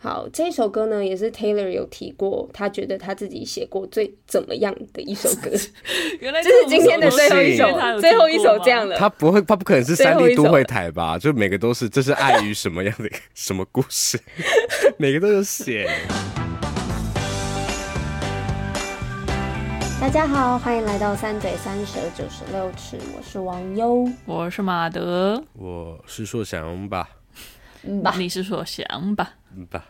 [0.00, 5.50] 好，这首歌呢也是 Taylor 有提过，他觉得他自己写过最怎么样的一首歌。
[6.20, 8.96] 原来这是今天的最后一首，最后一首这样了。
[8.96, 11.18] 他不会，他不可能是三立都会台吧？
[11.18, 14.16] 就每个都是，这是爱于什么样的什么故事？
[14.98, 15.90] 每个都有写。
[20.00, 27.17] 大家好，欢迎来到三嘴三舌九十六尺，我是王优，我是马德，我是硕翔吧。
[28.02, 29.34] 吧，你是说想吧？
[29.70, 29.88] 吧。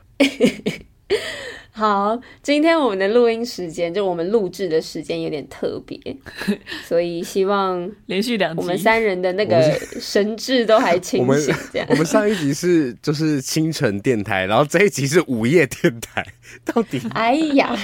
[1.71, 5.97] 好，今天我们的录音时间，就我们录制的时间有点特别，
[6.85, 9.63] 所以希望连续两集，我们三人的那个
[10.01, 11.55] 神智都还清醒。
[11.73, 16.27] 这样，我们上一集是就是清晨电台，然后这一集是午夜电台，
[16.65, 17.01] 到底？
[17.15, 17.79] 哎呀。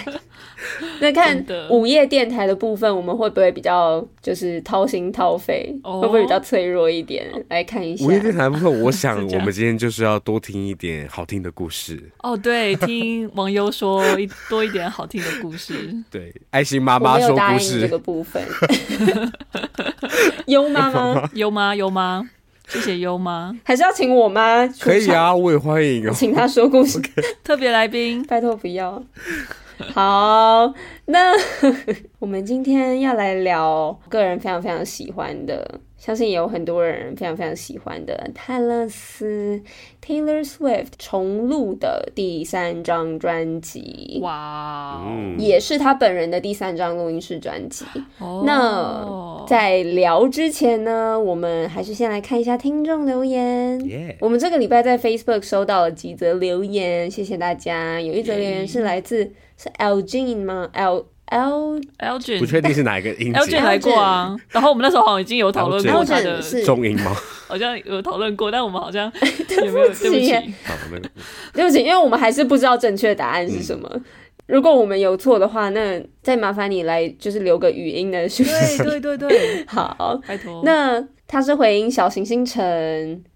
[1.00, 6.00] 那看午夜电台的部分，我们会不会比较就是掏心掏肺？Oh.
[6.02, 7.26] 会不会比较脆弱一点？
[7.48, 11.96] 来看一下午夜电台的部分，我想 我们今天就是要多听一点好听的故事。
[12.18, 15.94] 哦，oh, 对，听王优说一多一点好听的故事。
[16.10, 18.42] 对，爱心妈妈说故事这个部分。
[20.46, 22.28] 优妈妈，优妈，优妈，
[22.68, 23.56] 谢谢优妈。
[23.64, 24.66] 还是要请我妈？
[24.80, 26.12] 可以啊，我也欢迎哦。
[26.14, 27.00] 请她说故事.
[27.42, 29.02] 特别来宾，拜托不要。
[29.92, 30.72] 好，
[31.06, 31.32] 那
[32.20, 39.60] 我们今天要来聊个人非常非常喜欢的，相信也有很多人非常非常喜欢的泰勒斯
[40.00, 44.20] Taylor Swift 重录的第三张专辑。
[44.22, 45.02] 哇，
[45.38, 47.84] 也是他本人的第三张录音室专辑。
[48.20, 48.44] Oh.
[48.44, 53.80] 那在聊之前呢，我们还是先来看一下听众留言。
[53.80, 54.14] Yeah.
[54.20, 58.00] 我们这个礼拜在 Facebook 收到了几则留言，谢谢大家。
[58.00, 59.32] 有一则留言是来自。
[59.56, 63.38] 是 Elgin 吗？L L Elgin 不确定是哪一个音节。
[63.40, 67.14] Elgin 来过啊，然后我们那时候好像已经有讨论过他的中音吗？
[67.46, 69.10] 好像有讨论过，但我们好像
[69.64, 69.88] 有没有？
[69.94, 70.54] 对不起，
[71.52, 73.88] 对不起，因为我们还是不知道正确的答案是什么。
[73.94, 74.04] 嗯、
[74.46, 78.82] 如果我们有错的话，那再麻烦你来就是留个语音的讯息。
[78.82, 80.62] 对对对对，好，拜托。
[80.64, 81.06] 那。
[81.26, 82.62] 他是回应小行星城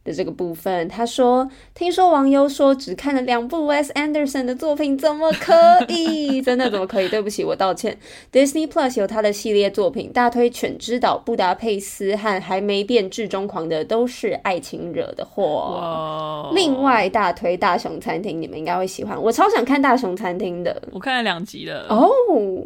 [0.04, 5.54] 的这个部分，他说：“听说网友说只看了两部 Wes Anderson 的作品，怎么可
[5.88, 6.40] 以？
[6.42, 7.08] 真的怎么可以？
[7.08, 7.98] 对不起，我道歉。
[8.30, 15.42] Disney Plus 有他的系列作品，大推《犬之岛》、《布达佩斯》和《还没变至中狂的都是爱情惹的祸》。
[15.80, 22.08] 哇另外大推《大熊餐厅》，你们应该会喜欢，我超想看《大熊餐厅》的，我看了两集了哦，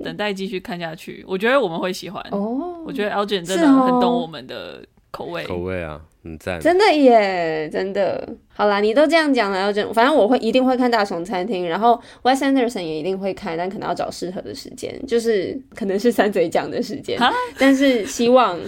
[0.04, 1.24] 等待继续看下去。
[1.28, 8.26] 我觉得我们会喜欢哦，我觉得 Elgin 真的很懂我们的。”口味口味啊，很赞，真的耶，真的。
[8.54, 17.18] 好啦，你都这样讲了，要真，反正我会一定会看大熊餐厅，然后 Wes Anderson 也一定会看，但可能要找适合的时间，就是可能是三嘴讲的时间，
[17.58, 18.58] 但是希望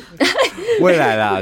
[0.81, 1.41] 未来啦，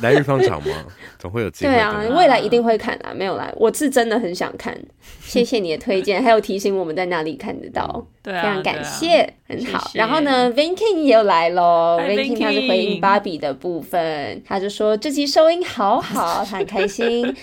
[0.00, 0.74] 来日方长嘛，
[1.18, 1.72] 总会有机会。
[1.72, 4.78] 对啊，未来一定会看啊，没有啦，我是真的很想看，
[5.22, 8.06] 谢谢你的推荐，还有提醒我们在哪里看得到。
[8.22, 9.78] 对啊，非常感谢，啊、很好。
[9.86, 9.98] 谢谢。
[9.98, 17.34] 然后呢，Vinking 也有来喽，Vinking 他是回应芭比的部分，他就说这集收音好好，他很开心。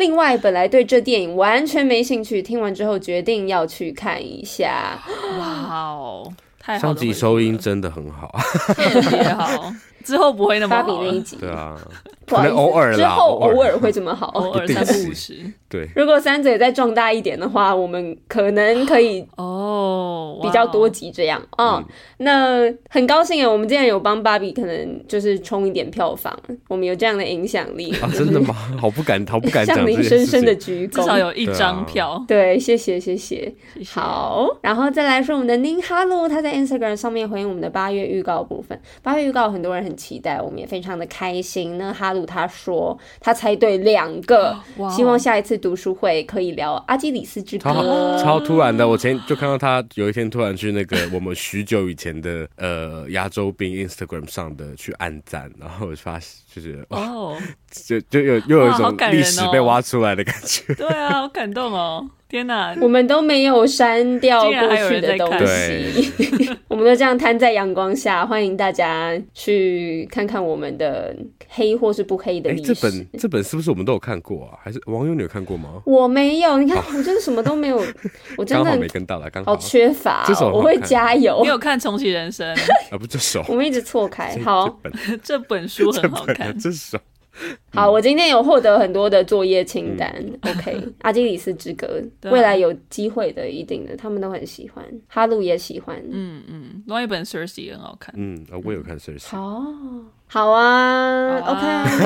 [0.00, 4.98] 另外，本来对这电影完全没兴趣，听完之后决定要去看一下。
[5.38, 6.80] 哇哦，太好！
[6.80, 8.30] 上集收音真的很好，
[8.74, 9.72] 特别好。
[10.02, 10.82] 之后不会那么好。
[10.82, 11.76] 芭比那一集，对啊，
[12.26, 15.34] 可能偶尔，之后偶尔会这么好， 偶尔三不五十。
[15.68, 21.84] 对，如果三嘴再壮大一点的话，我们可能可以哦，比较多集这样啊。
[22.16, 26.34] 那很高兴啊，我们竟然有帮芭比可能就是冲一点票房，
[26.68, 28.08] 我们有这样的影响力啊！
[28.14, 28.54] 真的吗？
[28.80, 32.24] 好不敢，好不敢讲向您深深的鞠躬，至少有一张票。
[32.26, 33.52] 对，谢谢，谢谢。
[33.86, 38.80] 好，然后再来说我们的宁哈喽，他在 Instagram 上面回应我们的八月预告部分。
[39.02, 41.78] 八月预告很多人很期待，我们也非常的开心。
[41.78, 44.56] 那哈鲁他说他猜对两个，
[44.90, 45.60] 希望下一次。
[45.60, 47.68] 读书会可以聊《阿基里斯之歌》，
[48.22, 48.88] 超突然的。
[48.88, 57.36] 我前就看到他有一天突然去那个我们许久以前的呃亚洲兵 Instagram 上的去按赞，然后我就发现就是哦，
[57.70, 60.74] 就就有又有一种历史被挖出来的感觉。
[60.74, 62.08] 对啊，好感动哦。
[62.30, 71.12] 天哪，我们都没有删掉过去的东西， 我们都这样摊在阳光下，欢迎大家去看看我们的
[71.48, 72.72] 黑或是不黑的历史。
[72.72, 74.54] 这本这本是不是我们都有看过啊？
[74.62, 75.82] 还是网友你有看过吗？
[75.84, 77.82] 我没有，你看我真的什么都没有，
[78.38, 80.24] 我真的没跟到了，刚好好缺乏。
[80.52, 81.40] 我会加油。
[81.42, 82.54] 你有看《重启人生》
[82.94, 82.96] 啊？
[82.96, 84.38] 不，这首我们一直错开。
[84.44, 84.78] 好，
[85.20, 86.56] 这本书很好看。
[86.56, 86.96] 这首。
[87.72, 90.12] 好，我今天有获得很多的作业清单。
[90.18, 91.86] 嗯、 OK，《阿基里斯之歌》
[92.28, 96.02] 啊，未来有机会的，一定的，他们都很喜欢，哈鲁也喜欢。
[96.10, 98.14] 嗯嗯，另外一本《Circe》也很好看。
[98.16, 99.18] 嗯，我有看《Circe》。
[99.28, 99.64] 好。
[100.32, 101.56] 好啊，好啊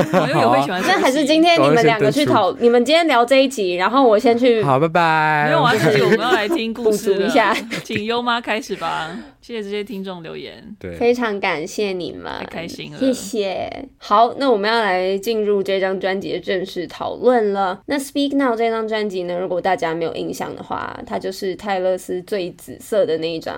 [0.08, 0.80] ，OK， 我也会喜欢。
[0.80, 4.62] 那还是今天你们两个去讨，你们今天聊这一集，然后我先去。
[4.62, 5.44] 好，拜拜。
[5.48, 7.54] 没有啊，自己我们要来听故事一下，
[7.84, 9.14] 请优妈开始吧。
[9.42, 13.70] 谢谢这些听众留言，对，非常感谢你们，太开心了，谢谢。
[13.98, 17.78] 好，那我们要来进入这张专辑的正式讨论了。
[17.84, 23.54] 那 Speak Now 这张专辑呢，如果大家没有印象的话，它就是泰勒斯最紫色的那一张。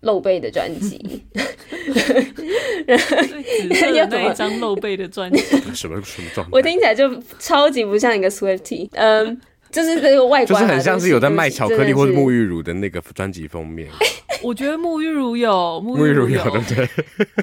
[0.00, 1.24] 露背的专辑，
[2.86, 2.94] 最
[3.68, 5.42] 紫色的那一张露背的专辑，
[5.74, 6.50] 什么什么状态？
[6.52, 9.40] 我听起来就超级不像一个 Swiftie，嗯，
[9.70, 13.88] 就是这个外观，就是很像是有在卖巧克力或者沐浴乳的那个专辑封面。
[14.46, 15.50] 我觉得沐浴乳有，
[15.84, 16.88] 沐浴乳有，对不对？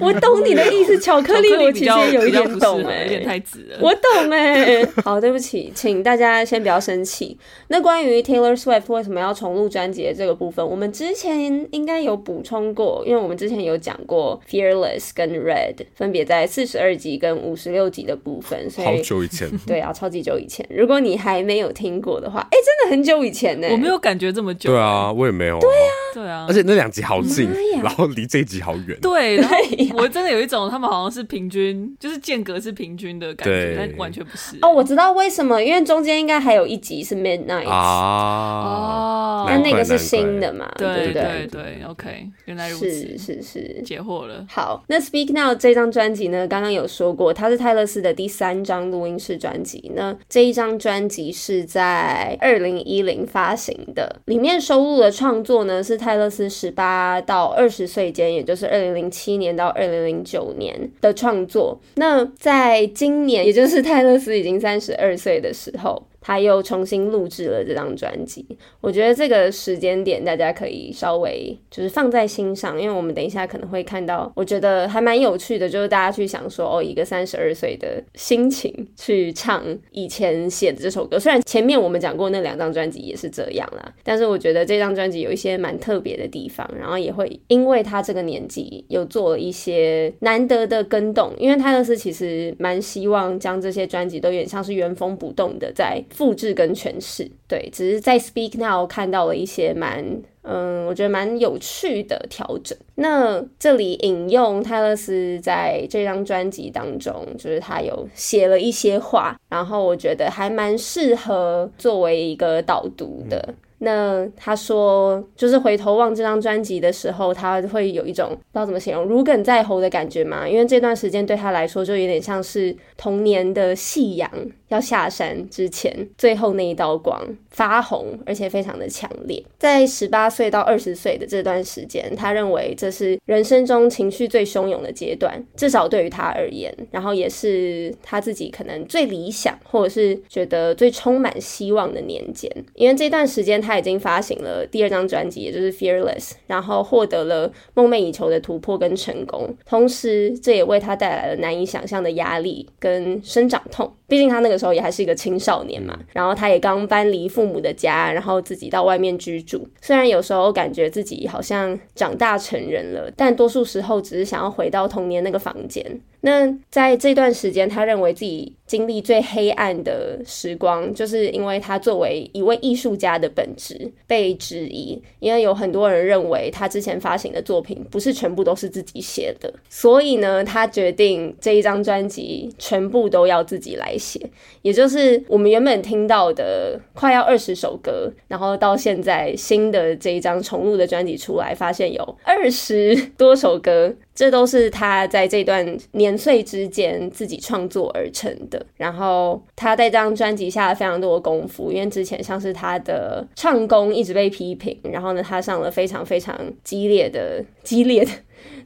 [0.00, 3.76] 我懂你的意思，巧克力我其实有一点 懂，哎，有点太直了。
[3.82, 7.36] 我懂哎，好，对不起，请大家先不要生气。
[7.68, 20.66] 那关于 Taylor Swift 为什么要重录专辑的这个部分，我们之前应该有补充过，因为我们之前有讲过 Fearless 跟 Red 分别在四十二集跟五十六集的部分，所以好久以前， 对啊，超级久以前。
[20.70, 24.70] 如果你还没有听过的话，哎，真的很久以前呢，我没有感觉这么久。
[24.70, 25.58] 对啊，我也没有。
[25.60, 26.93] 对啊，对啊，而且那两。
[27.02, 27.48] 好近，
[27.82, 28.98] 然后离这一集好远。
[29.00, 29.56] 对，然后
[29.96, 34.56] 我真的有一种他们好像是平均，就是间隔是平均的感觉，但完全不是。
[34.62, 40.70] 哦，我知道为什么，因为中间应该还有一集是 Midnight 啊，但那个是新的嘛？
[40.76, 44.44] 对对对对，OK，原来如此，是是是，解惑了。
[44.48, 49.92] 好，那 Speak Now 这张专辑呢，刚刚有说过，它是泰勒斯的第三张录音室专辑。
[49.94, 61.78] 那这一张专辑是在二零一零发行的，里面收录的创作呢是泰勒斯十八到二十岁间，也就是二零零七年到二零零九年的创作。
[61.94, 66.02] 那在今年，也就是泰勒斯已经三十二岁的时候。
[66.26, 68.46] 他又重新录制了这张专辑，
[68.80, 96.02] 我觉得这个时间点大家可以稍微就是放在心上，因为我们等一下可能会看到，我觉得还蛮有趣的，就是大家去想说，哦，一个三十二岁的心情去唱以前写的这首歌，虽然前面我们讲过那两张专辑也是这样啦，但是我觉得这张专辑有一些蛮特别的地方，然后也会因为他这个年纪有做了一些难得的更动，因为泰勒斯其实蛮希望将这些专辑都有点像是原封不动的在。
[96.14, 102.78] 复制跟诠释，对，只是在 Speak Now 看到了一些蛮，嗯，我觉得蛮有趣的调整。
[102.94, 113.52] 那这里引用泰勒斯在这张专辑当中，就是他有写了一些话，然后我觉得还蛮适合作为一个导读的。
[113.78, 120.48] 那他说，就是回头望这张专辑的时候，他会有一种不知道怎么形容，如鲠在喉的感觉嘛。
[120.48, 124.30] 因为这段时间对他来说，就有点像是童年的夕阳
[124.68, 129.44] 要下山之前最后那一道光发红，而且非常的强烈。
[129.58, 142.50] 在十八岁到二十岁的这段时间，他认为这是人生中情绪最汹涌的阶段，至少对于他而言，然后也是他自己可能最理想，或者是觉得最充满希望的年间。
[142.74, 143.73] 因为这段时间他。
[143.74, 153.92] 他已经发行了第二张专辑，也就是《Fearless》，然后获得了梦寐以求的突破跟成功，同时这也为他带来了难以想象的压力跟生长痛。
[154.06, 159.66] 毕竟他那个时候也还是一个青少年嘛，然后他也刚搬离父母的家，然后自己到外面居住。
[159.80, 166.00] 虽然有时候感觉自己好像长大成人了，但多数时候只是想要回到童年那个房间。
[166.20, 184.20] 那在这段时间，他认为自己经历最黑暗的时光，就是因为他作为一位艺术家的本质被质疑，因为有很多人认为他之前发行的作品不是全部都是自己写的，所以呢，他决定这一张专辑全部都要自己来写，
[184.62, 198.64] 也就是我们原本听到的快要二十首歌，然后到现在新的这一张重录的专辑出来，发现有二十多首歌这都是他在这段年岁之间自己创作而成的。
[198.76, 208.10] 然后他在这张专辑下了非常多的功夫，因为之前像是他的唱功一直被批评，然后呢，他上了非常非常激烈的激烈的。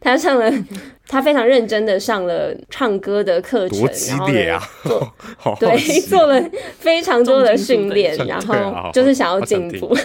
[0.00, 0.52] 他上了，
[1.06, 4.60] 他非常认真的上了 唱歌的课程，多激烈啊！
[4.84, 5.00] 做
[5.38, 8.54] 好好对，做了非常多的训练，然后
[8.92, 9.96] 就是想要进步。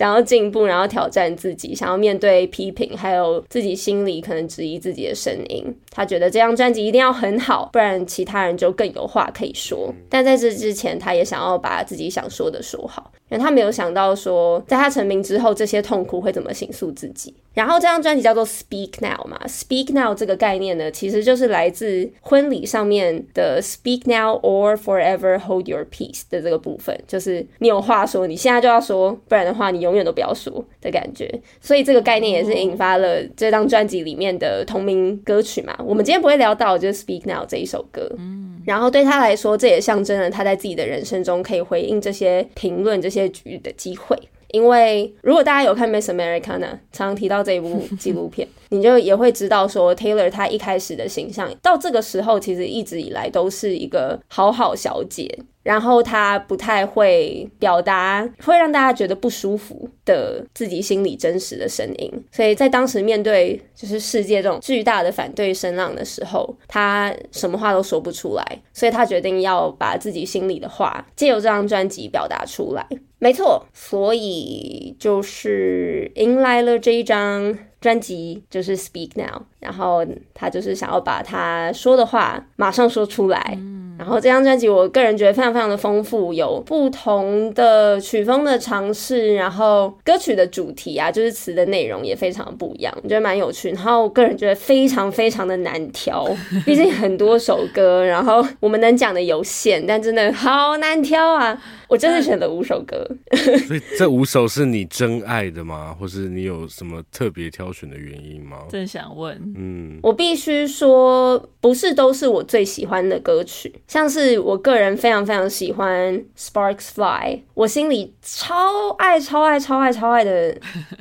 [0.00, 5.62] 想要进步，然后挑战自己，想要面对批评，还有自己心里可能质疑自己的声音。
[5.90, 9.92] 他觉得这张专辑一定要很好，不然其他人就更有话可以说。
[10.08, 17.34] 但在这之前，他也想要把自己想说的说好，因为他没有想到说，在他成名之后，这些痛苦会怎么形塑自己。
[17.52, 31.28] 然后这张专辑叫做《Speak Now》嘛，《Speak Now》这个概念呢，其实就是来自婚礼上面的 “Speak Now or Forever Hold Your Peace” 的这个部分，就是你有话说，你现在就要说，不然的话你永远都不要说的感觉。
[31.60, 35.76] 所以这个概念也是引发了这张专辑里面的同名歌曲嘛。
[35.84, 44.16] 我们今天不会聊到就是《Speak Now》这一首歌，嗯，然后对他来说，这也象征了他在自己的人生中可以回应这些评论、这些局的机会。
[44.52, 46.42] 因为如果大家有看《Miss Americana》，
[46.90, 72.86] 常常提到这一部纪录片，你就也会知道说，Taylor 她一开始的形象到这个时候，其实一直以来都是一个好好小姐，然后他不太会表达会让大家觉得不舒服的自己心里真实的声音，所以在当时面对就是世界这种巨大的反对声浪的时候，他什么话都说不出来，所以他决定要把自己心里的话借由这张专辑表达出来。
[73.18, 83.58] 没错，所以就是迎来了这一张专辑，就是《Speak Now》，然后他就是想要把他说的话马上说出来。
[83.58, 93.68] 嗯、然后这张专辑，我个人觉得非常非常的丰富，有不同的曲风的尝试，然后歌曲的主题啊，就是词的内容也非常的不一样，我觉得蛮有趣。
[93.72, 96.26] 然后我个人觉得非常非常的难挑，
[96.64, 101.62] 毕竟很多首歌，然后我们能讲的有限，但真的好难挑啊。
[101.86, 103.04] 我真的选了五首歌，
[103.66, 105.92] 所以这五首是你真爱的吗？
[105.98, 108.58] 或是你有什么特别挑选的原因吗？
[108.70, 120.54] 正想问，嗯，我必须说，不是都是我最喜欢的歌曲，像是我个人非常非常喜欢 Sparks Fly，我心里超爱超爱超爱超爱的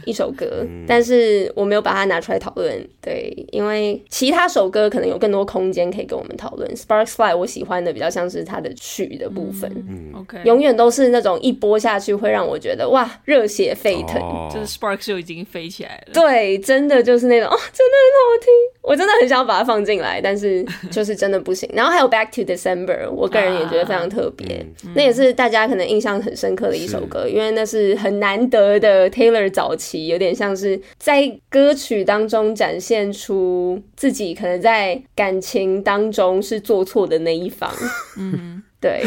[0.06, 6.68] 一首歌， 嗯、但是我没有把它拿出来讨论，对，因为其他首歌可能有更多空间可以跟我们讨论。
[6.74, 10.70] Sparks Fly 我喜欢的比较像是它的曲的部分，嗯，OK，永远。
[10.80, 14.54] 都是那种一播下去会让我觉得哇，热血沸腾，oh.
[14.54, 16.14] 就是 Sparks 就已经飞起来了。
[16.14, 18.48] 对，真的就是那种哦， 真的很好听，
[18.84, 21.70] 我真的很想把它放进来，但是就是真的不行。
[21.76, 24.90] 然后还有 Back to December，我个人也觉得非常特别，ah.
[24.96, 37.72] 那也是大家可能印象很深刻的一首歌，是因为那是很难得的 Taylor 早期，有点像是在歌曲当中展现出自己可能在感情当中是做错的那一方。
[38.18, 38.64] 嗯。
[38.82, 39.04] 对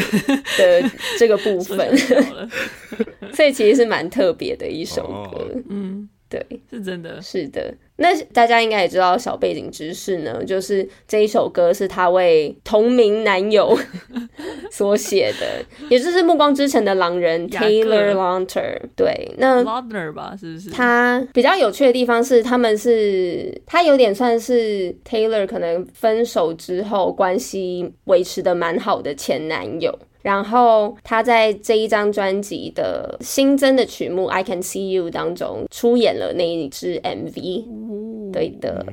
[0.55, 1.97] 的这个部分，
[3.33, 5.01] 所以其实是蛮特别的一首
[5.33, 5.49] 歌。
[5.67, 7.71] 嗯，对，是真的，是的。
[7.97, 13.77] 那大家应该也知道小背景知识呢，就是这一首歌是他为同名男友
[14.71, 18.79] 所写的，也就是《暮光之城》的狼人 Taylor Lautner。
[18.95, 20.71] 对，那 Lautner 吧，是不是？
[20.71, 29.95] 他比较有趣的地方是，他们是他有点算是 Taylor 可能分手之后关系维持的蛮好的前男友。
[30.23, 38.83] 然后他在这一张专辑的新增的曲目《I Can See You》当中出演了那一支 MV，对的，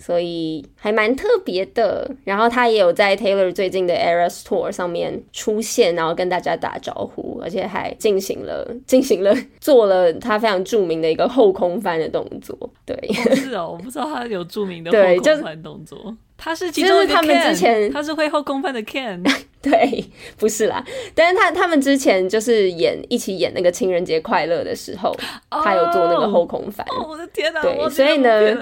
[0.00, 2.10] 所以还蛮特别的。
[2.24, 12.58] 然后他也有在 Taylor 最近的 Eras Tour 上面出现，然后跟大家打招呼，而且还进行了进行了做了他非常著名的一个后空翻的动作。
[12.86, 16.16] 对，哦是哦，我不知道他有著名的后空翻动作。
[16.40, 19.20] 他是其中一个 Ken，他们之前他是会后空翻的 Ken，
[19.70, 20.04] 对，
[20.36, 20.84] 不是啦。
[21.14, 25.10] 但是他他们之前就是演一起演那个情人节快乐的时候，
[25.50, 26.86] 哦、他有做那个后空翻。
[26.90, 27.60] 哦、我的天哪！
[27.62, 28.56] 对，所以呢，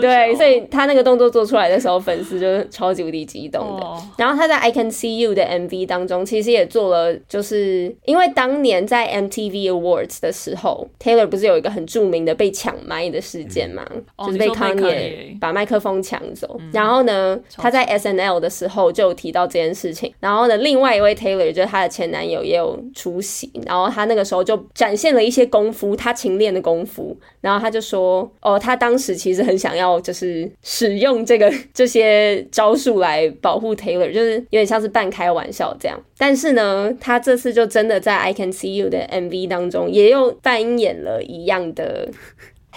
[0.00, 3.84] 对，所以他那个动作做出来的时候，粉丝就是超级无敌激动的。
[3.84, 13.86] 哦、然后他在《I Can See You》的 MV 当中，其实也做了，就是因为当年在 MTV Awards 的时候，Taylor 不是有一个很著名的被抢麦的事件嘛，
[14.16, 17.38] 嗯、就是被 Kanye 把麦克风抢走，嗯、然后呢。
[17.56, 42.08] 他在 SNL 的时候就有提到这件事情，然后呢，另外一位 Taylor 就是他的前男友也有出席，然后他那个时候就展现了一些功夫，他勤练的功夫，然后他就说，哦，他当时其实很想要就是使用这个 这些招数来保护 Taylor，就是有点像是半开玩笑这样，但是呢，他这次就真的在 I Can See You 的 MV 当中也又扮演了一样的。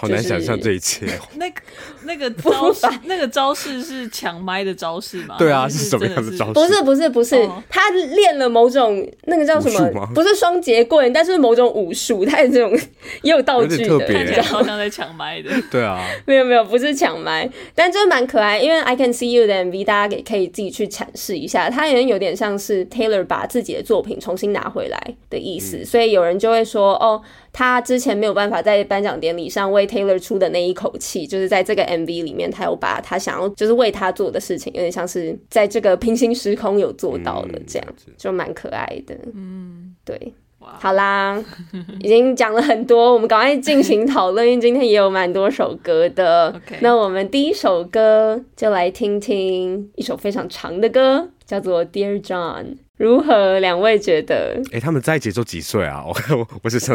[0.00, 1.06] 好难想象这一切。
[1.36, 1.60] 那个
[2.04, 5.36] 那个招式，那个招式是抢麦的招式吗？
[5.38, 6.52] 对啊，是什么样的招式？
[6.54, 10.06] 不是不是不是，他练了某种那个叫什么？
[10.14, 12.72] 不是双截棍，但是某种武术，他有这种
[13.20, 15.50] 也有道具的，看起来好像在抢麦的。
[15.70, 18.58] 对啊， 没有没有，不是抢麦，但就是蛮可爱。
[18.58, 27.20] 因为 I Can See You 的 MV，大家给可以自己去阐释一下，它也有点像是 Taylor 把自己的作品重新拿回来的意思，嗯、所以有人就会说哦。
[27.52, 39.16] 他之前没有办法在颁奖典礼上为 Taylor 出的那一口气，就是在这个 MV 里面，他有把他想要就是为他做的事情，有点像是在这个平行时空有做到了，这样就蛮可爱的。
[39.34, 41.42] 嗯，对，好啦，
[42.00, 46.52] 已经讲了很多，我们赶快进行讨论，因为今天也有蛮多首歌的。
[46.68, 46.76] Okay.
[46.80, 52.76] 那我们第一首歌就来听听一首非常长的歌，叫做 Dear John。
[53.00, 53.58] 如何？
[53.60, 54.54] 两位觉得？
[54.66, 56.04] 哎、欸，他们在一起都几岁啊？
[56.04, 56.94] 我我我是想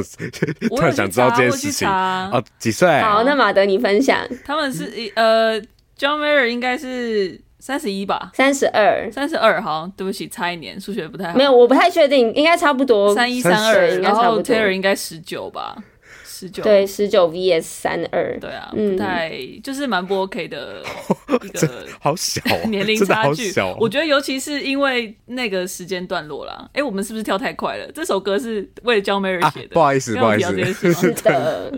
[0.70, 2.88] 突然想知道这件事情哦，几岁？
[3.02, 4.20] 好，那马德你分享。
[4.46, 5.60] 他们是呃
[5.98, 8.30] ，John Mayer 应该是三十一吧？
[8.36, 9.60] 三十二，三十二。
[9.60, 11.36] 好，对不起，差一年，数学不太好。
[11.36, 15.76] 没有，我不太确定，应该差不多三一三二，然后 Taylor 应该十九吧。
[16.40, 16.64] 十九。
[16.64, 18.38] 对十九 vs 三二。
[18.40, 20.84] 对啊，不太、嗯、就是蛮不 OK 的
[21.44, 26.64] 一个好小 年龄差距，我觉得尤其是因为那个时间段落啦。
[26.74, 27.90] 哎、欸，我们是不是跳太快了？
[27.94, 31.72] 这首歌是为了 John Mayer 写的、啊，不好意思，不好意思，是 的，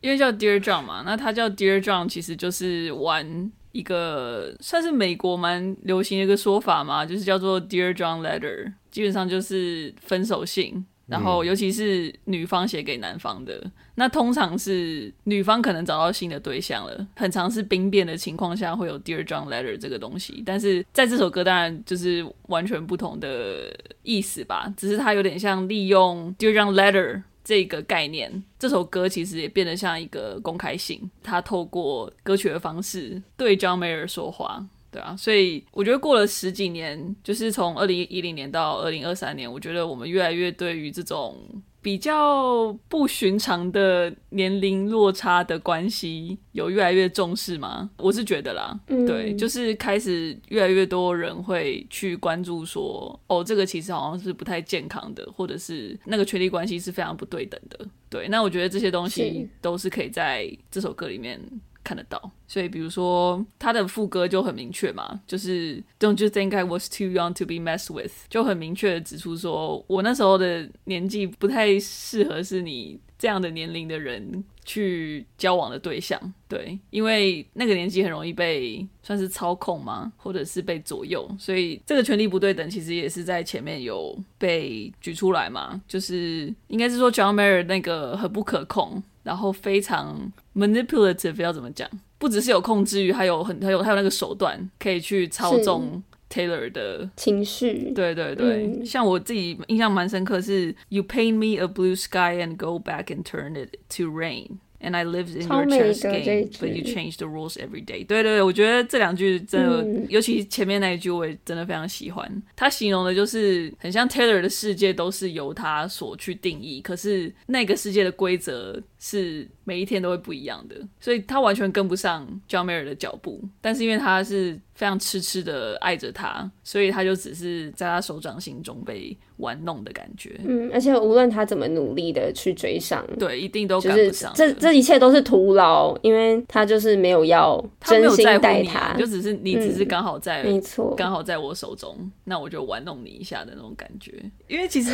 [0.00, 10.84] 因为叫 Dear John 嘛，那他叫 Dear John，其实就是玩一个算是美国蛮流行的一个说法嘛，就是叫做 Dear John Letter，基本上就是分手信。
[11.06, 20.42] 然后，尤其是女方写给男方的，嗯、那通常是女方可能找到新的对象了，很常是兵变的情况下会有 Dear John Letter 这个东西。
[20.44, 23.72] 但是在这首歌，当然就是完全不同的
[24.02, 28.42] 意思吧，只是它有点像利用 Dear John Letter 这个概念。
[28.58, 34.66] 这首歌其实也变得像一个公开信，他透过歌曲的方式对 John Mayer 说话。
[34.96, 41.36] 对啊，所以我觉得过了十几年，就是从二零一零年到二零二三年，我觉得我们越来越对于这种
[41.82, 47.90] 比较不寻常的年龄落差的关系有越来越重视吗？
[47.98, 57.86] 我是觉得啦，嗯、对，就是开始越来越多人会去关注说，哦，这个其实好像是不太健康的，或者是那个权力关系是非常不对等的。
[58.08, 61.38] 对，那我觉得这些东西都是可以在这首歌里面
[61.86, 89.00] 看得到，所以比如说他的副歌就很明确嘛，就是 Don't you think I was too young to be messed with，就很明确的指出说，我那时候的年纪不太适合是你这样的年龄的人去交往的对象，对，因为那个年纪很容易被算是操控嘛，或者是被左右，所以这个权力不对等其实也是在前面有被举出来嘛，就是应该是说 John Mayer 那个很不可控。
[89.26, 91.90] 然后非常 manipulative，要怎么讲？
[92.16, 97.92] 不只是有控制欲，还有很还有还有那个手段可以去操纵 Taylor 的情绪。
[97.92, 104.58] 对对对，嗯、像我自己印象蛮深刻是 You paint me a blue sky and go back and turn it to rain。
[104.78, 108.04] And I lived in your chess game, but you change the rules every day。
[108.06, 112.30] 对对对，我觉得这两句真的，嗯、尤其前面那一句，我也真的非常喜欢。
[112.54, 123.42] 他形容的就是很像 Taylor 的世界都是由他所去定义，可是那个世界的规则是每一天都会不一样的，所以他完全跟不上 John Mayer 的脚步。
[123.60, 130.40] 但是因为他是非常痴痴的爱着他，所以他就只是在他手掌心中被玩弄的感觉。
[130.44, 134.32] 嗯，而且无论他怎么努力的去追上，对，一定都赶不上。
[134.34, 144.12] 这这一切都是徒劳，因为他就是没有要真心待他，他就只是你只是刚好在，嗯、没错，刚好在我手中，那我就玩弄你一下的那种感觉。
[144.48, 144.90] 因为其实，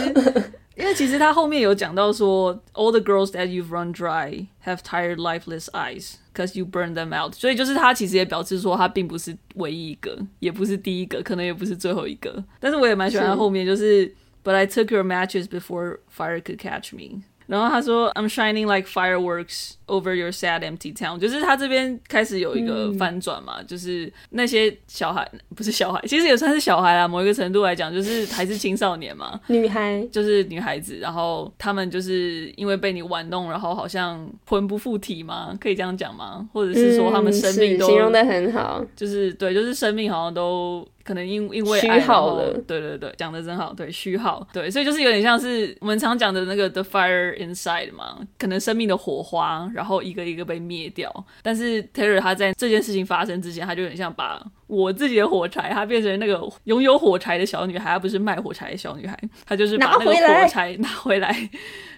[0.76, 6.16] 因为其实他后面有讲到说，All the girls that you've run dry have tired, lifeless eyes.
[6.36, 12.44] Cause you burn them out，所以就是他其实也表示说他并不是唯一一个，也不是第一个，可能也不是最后一个。
[12.60, 14.08] 但是我也蛮喜欢他后面，就是
[14.44, 17.24] But I took your matches before fire could catch me。
[17.53, 30.03] 然后他说 I'm shining like fireworks over your sad empty town，就是他这边开始有一个翻转嘛，嗯、就是那些小孩不是小孩，其实也算是小孩啦，某一个程度来讲，就是还是青少年嘛，女孩。
[30.11, 36.49] 就是女孩子，然后他们就是因为被你玩弄，然后好像魂不附体嘛，可以这样讲吗？
[36.55, 51.13] 或者是说他们生命都、嗯、形容的很好，就是对，就是生命好像都可能因因为虚耗了，对对对，讲的真好，对虚耗，对，所以就是有点像是我们常讲的那个 the fire inside 嘛，可能生命的火花，然后一个一个被灭掉。
[51.43, 61.51] 但是 Taylor 他在这件事情发生之前，他就有点像把我自己的火柴，他变成那个拥有火柴的小女孩，而不是卖火柴的小女孩，她就是把那个火柴拿回来，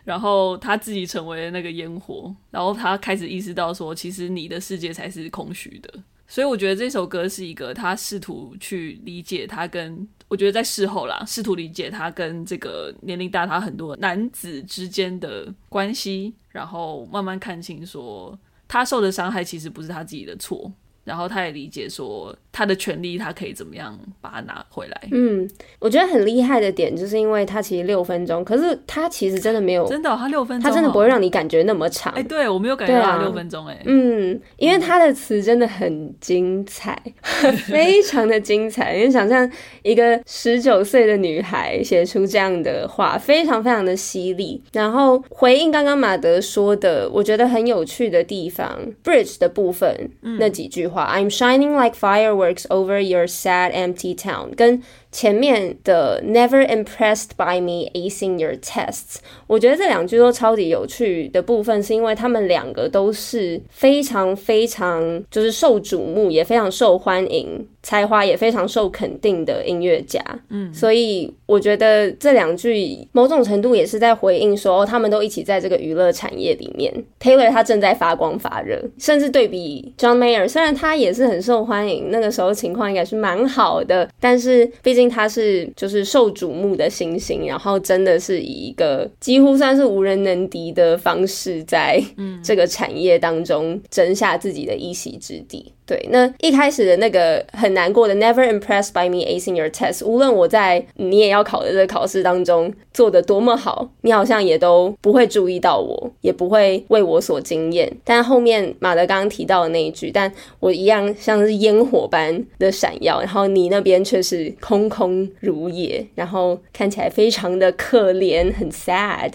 [0.05, 5.93] 然后他自己成为了那个烟火，然后他开始意识到说，其实你的世界才是空虚的。
[6.35, 20.73] 所以我觉得这首歌是一个他试图去理解他跟，我觉得在事后啦，试图理解他跟这个年龄大他很多男子之间的关系，然后慢慢看清说他受的伤害其实不是他自己的错。
[21.05, 25.09] 然后他也理解说，他的权利他可以怎么样把它拿回来。
[25.11, 32.13] 嗯，我觉得很厉害的点，就是因为他其实六分钟，可是他其实真的没有真的、哦，他六分钟、哦，他真的不会让你感觉那么长。
[32.13, 36.97] 哎，对我没有感觉到他六分钟，哎、啊，嗯，因为他的词真的很精彩，
[37.67, 38.95] 非常的精彩。
[38.95, 39.51] 因为想象
[39.83, 44.63] 一个十九岁的女孩写出这样的话，非常非常的犀利。
[44.73, 51.13] 然后回应刚刚马德说的，我觉得很有趣的地方，bridge 的部分、嗯、那几句话。
[51.15, 54.83] I'm shining like fireworks over your sad empty town，跟
[55.15, 70.21] 前面的 Never impressed by me acing your tests，我觉得这两句都超级有趣的部分，是因为他们两个都是非常非常就是受瞩目，也非常受欢迎，才华也非常受肯定的音乐家。
[70.49, 76.93] 嗯，所以我觉得这两句某种程度也是在回应说，哦，他们都一起在这个娱乐产业里面。
[77.21, 85.04] Taylor 他正在发光发热，甚至对比 John Mayer，虽然他也是很受欢迎，那个时候情况应该是蛮好的，但是毕竟。
[85.09, 92.03] 他是就是受瞩目的新星，然后真的是以一个几乎算是无人能敌的方式，在
[92.43, 95.73] 这个产业当中争下自己的一席之地。
[95.87, 107.93] 对，那一开始的那个很难过的 Never impressed by me acing your test，无论我在你也要考的这个考试当中做得多么好，你好像也都不会注意到我，也不会为我所惊艳。
[108.03, 119.33] 但后面马德刚刚提到的那一句，但我一样像是烟火般的闪耀，然后你那边却是空空如也，然后看起来非常的可怜，很 sad。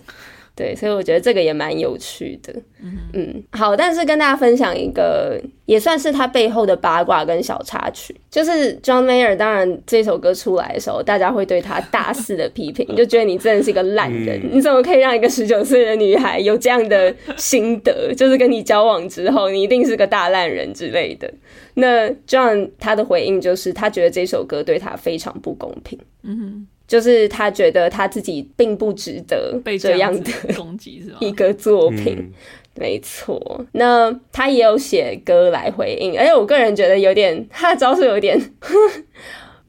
[0.60, 2.54] 对，所以我觉得这个也蛮有趣的。
[2.84, 9.38] 嗯，嗯，好，但是跟大家分享一个，也算是他背后的八卦跟小插曲，就是 John Mayer。
[9.38, 18.13] 当然，这首歌出来的时候，大家会对他大肆的批评， 就觉得你真的是一个烂人，你怎么可以让一个十九岁的女孩有这样的心得？
[18.13, 21.34] 就是跟你交往之后，你一定是个大烂人之类的。
[21.76, 25.98] 那 John 他的回应就是，他觉得这首歌对他非常不公平。
[26.24, 26.67] 嗯哼。
[26.89, 31.17] 就是他觉得他自己并不值得这样的攻击，是吧？
[31.21, 32.34] 一个作品，
[32.73, 33.63] 没错。
[33.73, 38.38] 那他也有写歌来回应，而且我个人觉得有点，他的招数有点。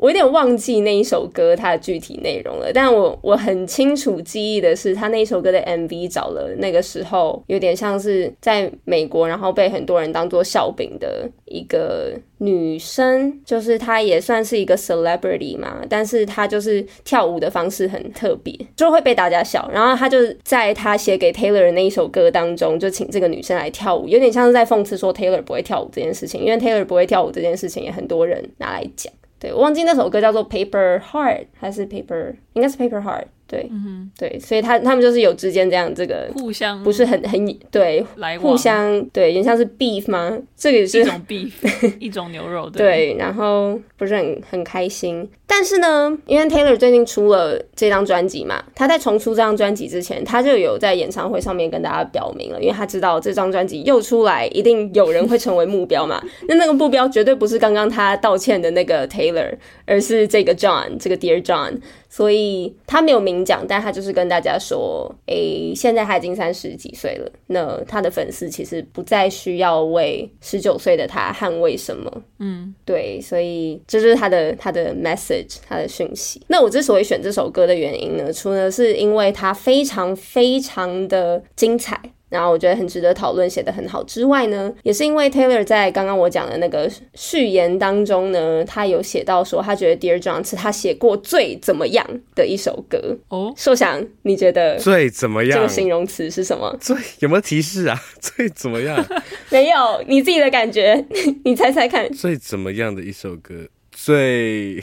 [0.01, 19.71] 我有点忘记那一首歌它的具体内容了，但我我很清楚记忆的是，他那一首歌的 MV 找了那个时候有点像是在美国，然后被很多人当做笑柄的一个女生，就是她也算是一个 celebrity 嘛，但是她就是跳舞的方式很特别，就会被大家笑。
[19.71, 29.13] 然后他就在他写给 Taylor 的那一首歌当中，就请这个女生来跳舞，有点像是在讽刺说 Taylor 不会跳舞这件事情，因为 Taylor 不会跳舞这件事情也很多人拿来讲。
[29.41, 33.25] 对，我忘记那首歌叫做 Paper Heart 还是 Paper，应该是 Paper Heart。
[33.47, 40.39] 对，嗯哼，对，所以他他们就是有之间这样这个互相不是很很对来往，互相对，有点像是 beef 吗？
[40.57, 41.53] 这个也是一种 beef，
[41.99, 42.71] 一种牛肉。
[42.71, 45.29] 对，对，然后不是很很开心。
[45.53, 56.23] 但是呢，因为 Taylor 最近出了这张专辑嘛，他在重出这张专辑之前，他就有在演唱会上面跟大家表明了，因为他知道这张专辑又出来，一定有人会成为目标嘛。
[56.47, 59.53] 那那个目标绝对不是刚刚他道歉的那个 Taylor，
[59.87, 61.81] 而是这个 John，这个 Dear John。
[62.13, 72.11] 所以他没有明讲，但他就是跟大家说，诶、欸，现在他已经三十几岁了，那他的粉丝其实不再需要为十九岁的他捍卫什么，
[72.41, 76.43] 嗯，对，所以这就是他的他的 message，他的讯息。
[76.49, 82.01] 那我之所以选这首歌的原因呢，除了是因为它非常非常的精彩。
[82.31, 93.19] 然后我觉得很值得讨论，写得很好之外呢，也是因为 Taylor 在刚刚我讲的那个序言当中呢，他有写到说，他觉得 Dear John 是他写过最怎么样的一首歌。
[93.31, 95.59] 哦，硕翔，你觉得最怎么样？
[95.59, 96.73] 这个形容词是什么？
[96.81, 98.01] 最有没有提示啊？
[98.23, 99.05] 最怎么样？
[99.51, 101.05] 没有，你自己的感觉，
[101.45, 102.09] 你猜猜看。
[102.13, 103.67] 最怎么样的一首歌？
[104.11, 104.83] 最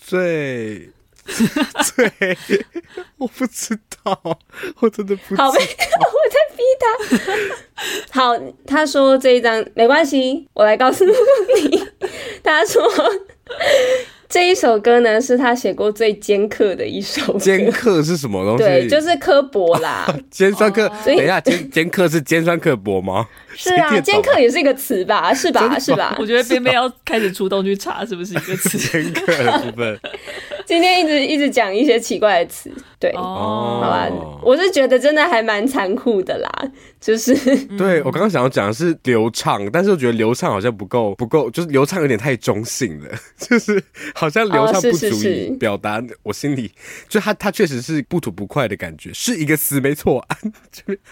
[0.00, 0.90] 最。
[1.24, 2.10] 最，
[3.16, 4.38] 我不知道，
[4.80, 5.44] 我真的不知道。
[5.44, 5.66] 好呗， 我
[6.30, 8.20] 在逼他。
[8.20, 8.36] 好，
[8.66, 11.12] 他说这一张没关系，我来告诉你。
[12.42, 12.82] 他说
[14.32, 17.38] 这一首歌呢，是他写过最尖刻的一首歌。
[17.38, 18.64] 尖刻是什么东西？
[18.64, 20.06] 对，就是刻薄啦。
[20.30, 23.28] 尖酸刻，等一下，尖 尖刻是尖酸刻薄吗？
[23.54, 25.34] 是啊，尖刻也是一个词吧？
[25.34, 25.78] 是吧？
[25.78, 26.16] 是吧？
[26.18, 28.78] 我觉得边边要开始出动去查是不是一个词。
[28.88, 30.00] 尖刻的部分。
[30.66, 34.08] 今天一直一直讲一些奇怪的词，对，哦，好吧，
[34.42, 36.50] 我是觉得真的还蛮残酷的啦，
[37.00, 37.34] 就是，
[37.76, 43.82] 对我刚刚想要讲的是流畅，但是我觉得流畅好像不够，不够，就是流畅有点太中性了， 就是
[44.14, 46.70] 好像流畅不足以表达我心里，
[47.08, 50.24] 就他他确实是不吐不快的感觉，是一个词没错，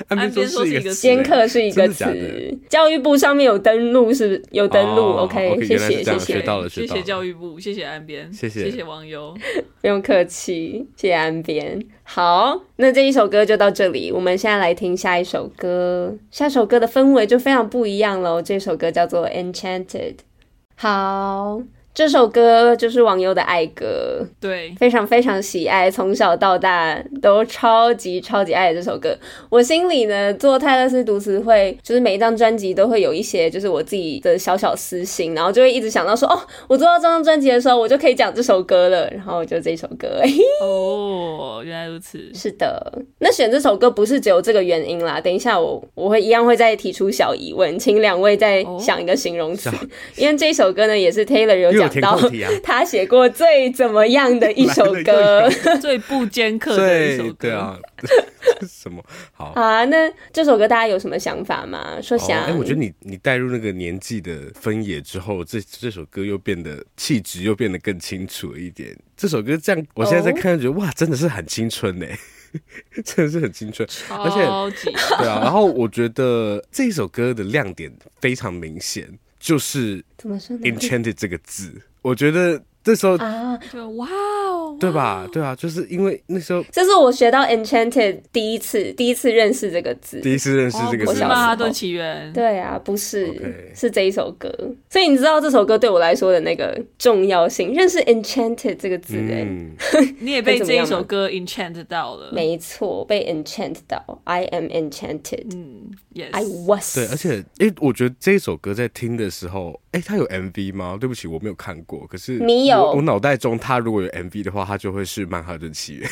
[0.08, 4.42] 安安边说是一个尖刻是一个词，教育部上面有登录，是不是？
[4.50, 8.64] 有登录？OK，谢谢谢谢，学到了，谢谢教育部，谢谢安边，谢谢。
[8.64, 9.34] 谢谢网友。
[9.80, 11.82] 不用客气，谢谢安边。
[12.02, 16.16] 好，那这一首歌就到这里，我们现在来听下一首歌。
[16.30, 18.42] 下一首歌的氛围就非常不一样喽。
[18.42, 19.86] 这首歌叫做《Enchanted》。
[20.76, 21.62] 好。
[21.92, 29.14] 这首歌就是网友的爱歌，对，非常非常喜爱，从小到大都超级超级爱这首歌。
[29.50, 39.10] 我心里呢，做泰勒斯读词会，就是每一张专辑都会有一些，就是我自己的小小私心，然后就会一直想到说，哦，我做到这张专辑的时候，我就可以讲这首歌了。
[39.10, 40.22] 然后就这首歌，
[40.64, 43.02] 哦，原来如此，是的。
[43.18, 45.20] 那选这首歌不是只有这个原因啦。
[45.20, 49.74] 等一下我我会一样会再提出小疑问，请两位再想一个形容词，哦、
[50.16, 51.79] 因为这首歌呢也是 Taylor 有。
[51.88, 52.18] 讲到
[52.62, 55.48] 他写过最怎么样的一首歌，
[55.80, 57.78] 最不尖刻的一首歌，对啊，
[58.68, 59.84] 什么好好啊？
[59.86, 61.98] 那这首歌大家有什么想法吗？
[62.02, 68.96] 说想，哎、哦欸，我觉得你你带入那个年纪的分野之后，这这首歌又变得气质又变得更清楚了一点。
[69.16, 72.06] 这首歌这样，我现在在看，觉得、哦、哇，真的是很青春呢，
[73.04, 75.40] 真的是很青春，超级而且对啊。
[75.42, 79.06] 然后我觉得这一首歌的亮点非常明显。
[79.40, 85.28] 就是 “enchanted” 这个字，我觉得这时候啊，就哇哦，对吧？
[85.30, 92.32] 对啊，就是因为那时候，这是我学到 Enchanted 第一次，第一次认识这个字，第一次认识这个字，是曼哈顿起源。
[92.32, 93.78] 对啊，不是，okay.
[93.78, 94.50] 是这一首歌。
[94.88, 99.76] 所以你知道这首歌对我来说的那个重要性，认识 Enchanted 这个字，哎、嗯，
[100.20, 102.30] 你也被这一首歌 Enchanted 到了。
[102.32, 105.54] 没错，被 Enchanted 到，I am Enchanted。
[105.54, 105.90] 嗯。
[106.12, 106.30] Yes.
[106.32, 110.98] I was 对，而且哎、欸，我觉得这一首歌在听的时候，哎、欸，它有 MV 吗？
[111.00, 112.04] 对不起，我没有看过。
[112.08, 116.10] 可是你有，我脑袋中他如果有 MV 的话，他就会是曼哈顿起源。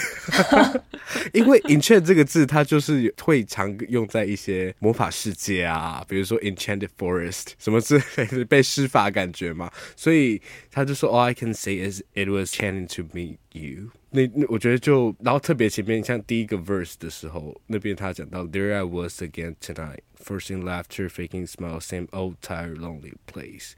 [1.33, 9.71] 因为 Enchant 这个字，它就是会常用在一些魔法世界啊，比如说 Enchanted Forest 什么之类的，被施法感觉嘛。
[9.97, 10.41] 所以
[10.71, 13.90] 他就说，All I can say is it was enchanting to meet you。
[14.10, 23.14] 那那我觉得就，然后特别前面像第一个 verse 的时候，那边他讲到 There I was again tonight, forcing laughter, faking smile, same old tired lonely
[23.26, 23.72] place。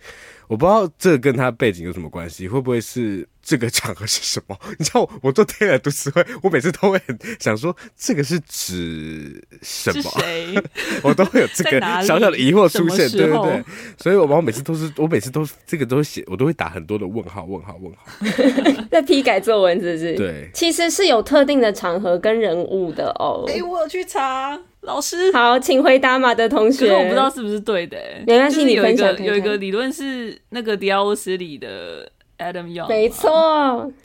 [0.47, 3.27] 我不知道这跟他背景有什么关系，会不会是？
[3.42, 4.56] 这个场合是什么？
[4.78, 10.10] 你知道我，做 Taylor 读词汇，我每次都会很想说，这个是指什么？
[11.02, 13.64] 我都会有这个小小的疑惑出现，对对对。
[13.98, 18.04] 所以，我我每次都是，我每次都这个都写，我都会打很多的问号，问号，问号。
[18.90, 20.14] 在批改作文是不是？
[20.14, 23.44] 对，其实是有特定的场合跟人物的哦。
[23.48, 26.80] 哎，我有去查，老师好，请回答马的同学。
[26.80, 32.10] 可是我不知道是不是对的，没关系，就是、有一个你分享有一个理论是那个迪奥波斯里的。
[32.40, 33.30] Adam Young，没错，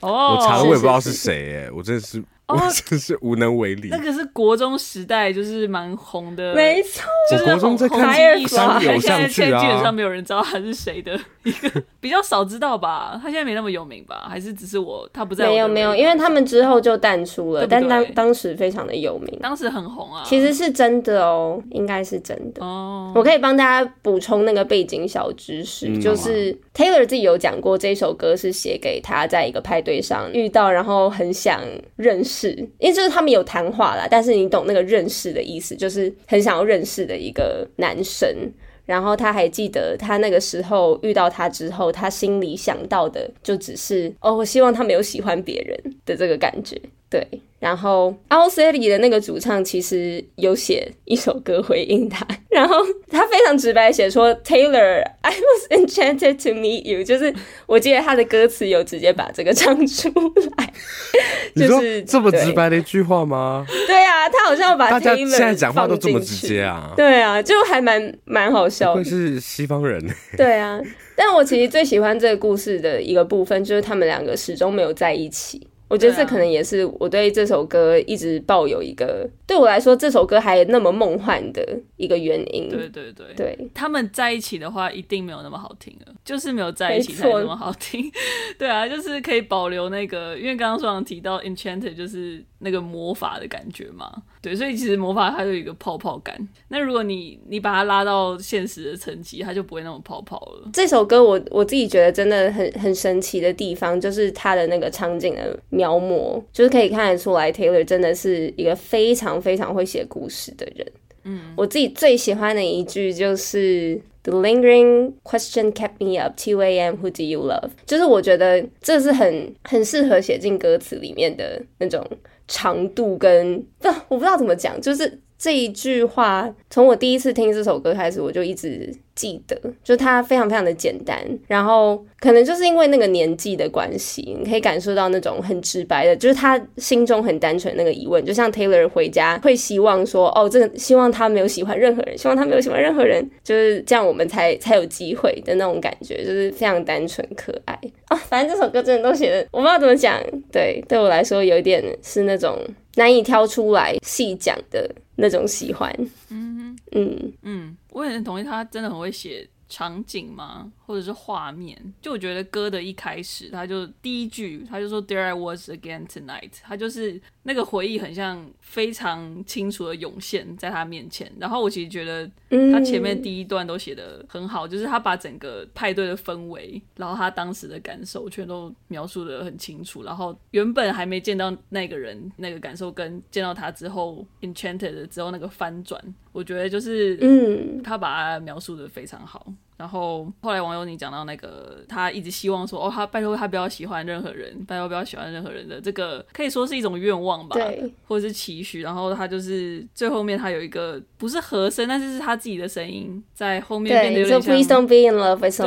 [0.01, 2.23] 哦，我查了，我也不知道是谁，哎，我真的是。
[2.47, 3.89] 我真是无能为力。
[3.89, 8.97] 那个是国中时代，就是蛮红的，没错，就是国中在看山有上去啊。
[8.99, 13.19] 现在基本上没有人知道他是谁的一个， 比较少知道吧？
[13.19, 14.27] 他现在没那么有名吧？
[14.29, 15.47] 还是只是我他不在？
[15.47, 20.21] 没有没有，因为他们之后就淡出了，但当当时非常的有名，当时很红啊。
[20.23, 23.11] 其实是真的哦，应该是真的哦。
[23.15, 31.59] 我可以帮大家补充那个背景小知识，嗯、就是 Taylor 自己有讲过，这首歌是写给他在一个派对上遇到，然后很想
[31.95, 32.34] 认识。
[32.35, 38.51] 是，因为就是他们有谈话啦，但是你懂那个认识的意思，就是很想要认识的一个男生。
[38.85, 46.79] 然后他还记得他那个时候遇到他之后，他心里想到的就只是哦，我希望他没有喜欢别人的这个感觉。
[47.07, 47.25] 对，
[47.59, 52.75] 然后 Owlsley 的那个主唱其实有写一首歌回应他，然后
[53.09, 57.33] 他非常直白写说：“Taylor，I was enchanted to meet you。”就是
[57.67, 60.09] 我记得他的歌词有直接把这个唱出
[60.57, 60.73] 来，
[61.55, 63.65] 就是这么直白的一句话吗？
[63.87, 66.91] 对啊，他好像把 Taylor 大家现在讲话都这么直接啊？
[66.97, 68.95] 对啊，就还蛮蛮好笑的。
[68.95, 70.03] 会是西方人？
[70.35, 70.81] 对啊，
[71.15, 75.65] 但我其实最喜欢这个故事的一个部分就是他们两个始终没有在一起。
[75.87, 82.67] 我觉得这可能也是我对这首歌一直抱有一个，对我来说这首歌还那么梦幻的一个原因。
[82.67, 88.11] 对对对，对，他们在一起的话一定没有那么好听了，就是没有在一起才那么好听。
[88.57, 94.11] 对啊，就是可以保留那个，因为刚刚说提到 Enchanted 就是那个魔法的感觉嘛。
[94.45, 96.35] 对，所以其实魔法它就有一个泡泡感。
[96.67, 100.69] 那如果你你把它拉到现实的层级，它就不会那么泡泡了。
[100.71, 110.87] 这首歌我我自己觉得真的很很神奇的地方，就是它的那个场景的描摹，就是可以看得出来，Taylor 真的是一个非常非常会写故事的人。
[111.23, 116.95] 嗯，我自己最喜欢的一句就是 The lingering question kept me up 2 a.m.
[116.95, 117.69] Who do you love？
[117.87, 122.03] 就是我觉得这是很很适合写进歌词里面的那种
[122.47, 125.21] 长度跟不， 我不知道怎么讲，就是。
[125.37, 131.17] 这一句话，从我第一次听这首歌开始，我就一直记得，就它非常非常的简单，
[131.47, 148.15] 然后可能就是因为那个年纪的关系，你可以感受到那种很直白的，就是他心中很单纯那个疑问，就像 Taylor 回家会希望说，哦，这个希望他没有喜欢任何人，希望他没有喜欢任何人，就是这样，我们才才有机会的那种感觉，就是非常单纯可爱啊。
[148.15, 150.19] 反正这首歌真的都写的，我不知道怎么讲，
[150.51, 152.57] 对，对我来说有一点是那种
[152.95, 154.93] 难以挑出来细讲的。
[155.17, 155.89] 那种喜欢，
[156.29, 157.33] 嗯嗯。
[157.43, 161.77] 嗯，我也很同意，他真的很会写场景嘛，或者是画面。
[162.01, 167.21] 就我觉得歌的一开始，他就第一句，他就说 There I was again tonight，他就是。
[167.47, 172.27] 那个回忆很像非常清楚的涌现在他面前，然后我其实觉得
[172.71, 189.53] 他前面第一段都写的很好，就是他把整个派对的氛围，然后他当时的感受全都描述的很清楚，然后原本还没见到那个人那个感受，跟见到他之后 enchanted 之后那个翻转，我觉得就是嗯，他把它描述的非常好。
[189.77, 197.55] 然后后来网友你讲到那个他一直希望说哦，他拜托他不要喜欢任何人，拜托不要喜欢任何人的这个可以说是一种愿望吧。
[197.55, 204.51] 对，或者是期许，然后他就是最后面他有一个不是和声，但是是他自己的声音在后面变得有点像，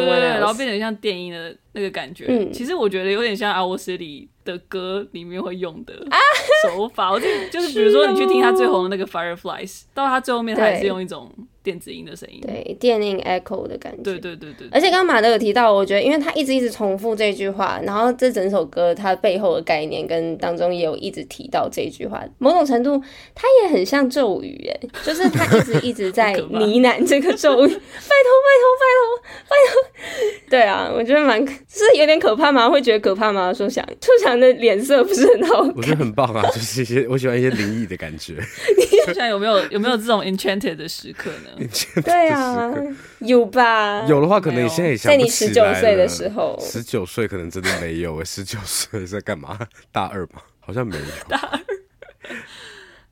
[0.00, 2.26] 对，对，然后变得像电音的那个感觉。
[2.28, 5.94] 嗯，其实我觉得有点像 Owl City 的歌里面会用的
[6.66, 7.06] 手法。
[7.06, 11.30] 啊、我就就是比如说你去听他最红的那个 Fireflies，到他最后面他还是用一种。
[11.60, 14.66] 电子音的声音，对，电音 echo 的感觉，对对对对。
[14.70, 22.98] 而且刚刚马德有提到，我觉得，因为他一直一直重复这句话，然后这整首歌它背后的概念跟当中也有一直提到这句话，某种程度
[23.34, 30.48] 它也很像咒语，哎， 就是他一直一直在呢喃这个咒语，拜托拜托拜托拜托。
[30.48, 32.68] 对啊，我觉得蛮，就是有点可怕吗？
[32.68, 33.52] 会觉得可怕吗？
[33.52, 38.36] 说想，出翔的脸色不是很好，我觉得很棒啊， 就是一些我喜欢一些灵异的感觉。
[39.04, 41.68] 出翔有没有有没有这种 enchanted 的时刻呢？
[42.02, 42.72] 对啊，
[43.20, 44.04] 有吧？
[44.08, 45.18] 有的话，可能你现在也想不起来了。
[45.18, 48.24] 在你十九岁的时候，十九岁可能真的没有。
[48.24, 49.58] 十九岁在干嘛？
[49.92, 51.02] 大二吧，好像没有。
[51.28, 51.60] 大二。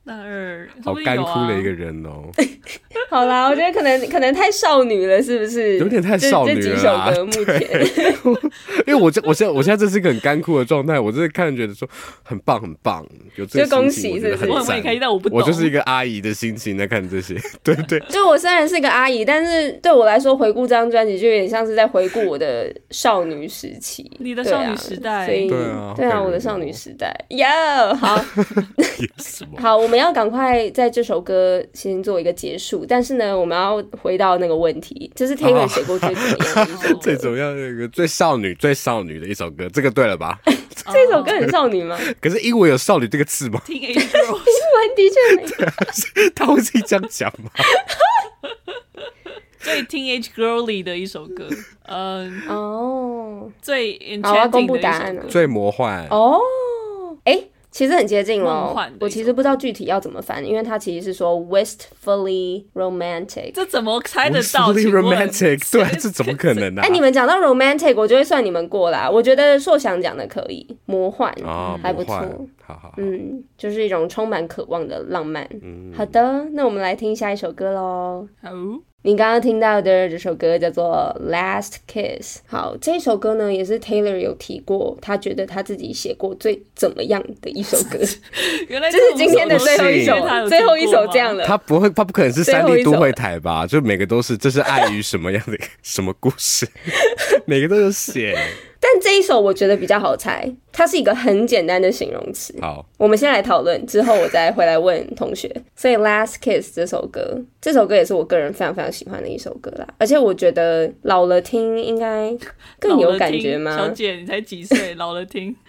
[0.07, 2.31] 大二，好干枯的一个人哦。
[3.09, 5.77] 好啦，我觉得可能可能太少女了，是不是？
[5.77, 6.61] 有点太少女了。
[6.61, 7.61] 这几首歌目前，
[8.87, 11.87] 因为我这我现在我现在这是一个很干枯的状态，我真的看着觉得说
[12.23, 14.49] 很棒很棒，有这个恭喜，是不是？
[14.49, 15.33] 我很开心，但我不。
[15.35, 17.99] 我就是一个阿姨的心情在看这些，对对。
[18.09, 27.13] 就我虽然是一个阿姨，但是对我来说，回顾这张专辑就有点像是在回顾我的少女时期，你的少女时代，对啊，对啊，我的少女时代。
[27.29, 27.45] 哟，
[27.95, 28.23] 好，
[29.59, 29.96] 好，我们。
[29.97, 36.99] 我们要赶快在这首歌先做一个结束，但是呢，我们要回到那个问题，就是 Taylor 写过最怎么样的一首歌？
[37.01, 40.39] 最怎么样的一个最少女、最少女的一首歌，这个对了吧？
[40.93, 41.97] 这首歌很少女吗？
[42.21, 43.59] 可是英文有“少女”这个字吗？
[43.69, 43.95] 英文
[44.95, 47.49] 的确没有， 他会自己这样讲吗？
[49.57, 51.47] 最 teenage girly 的一首歌，
[51.87, 56.39] 嗯，哦，最好，我要公布答案了，最魔幻哦，
[57.23, 57.49] 哎、欸。
[57.69, 66.81] 其实很接近哦，我其实不知道具体要怎么翻，因为它其实是说 wistfully romantic，这怎么猜得到？wistfully romantic，对，这怎么可能呢？
[66.81, 69.09] 哎，你们讲到 romantic，我就会算你们过啦。
[69.09, 71.31] 我觉得硕翔讲的可以，魔幻
[71.83, 72.13] 还不错，
[72.63, 75.47] 好好，嗯，就是一种充满渴望的浪漫。
[75.95, 78.27] 好的，那我们来听下一首歌喽。
[78.41, 78.49] 好。
[79.07, 82.39] 你刚刚听到的这首歌叫做《Last Kiss》。
[82.45, 87.97] 好，这首歌呢也是 Taylor 有提过，他觉得他自己写过最怎么样的一首歌。
[88.67, 91.45] 原来就是今天的最后一首，最后一首这样了。
[91.45, 93.65] 他不会，他不可能是三 D 都会台吧？
[93.65, 96.67] 就每个都是，这是爱于什么样的什么故事？
[97.47, 98.37] 每个都有写。
[98.79, 102.55] 但这一首我觉得比较好猜，它是一个很简单的形容词。
[102.61, 105.51] 好，我们先来讨论，之后我再回来问同学。
[105.75, 109.87] 所以《Last Kiss》这首歌，这首歌也是我个人非常非常喜欢的一首歌啦。
[109.97, 112.35] 而且我觉得老了听应该
[112.79, 113.75] 更有感觉吗？
[113.75, 114.95] 小姐，你才几岁？
[114.95, 115.55] 老了听。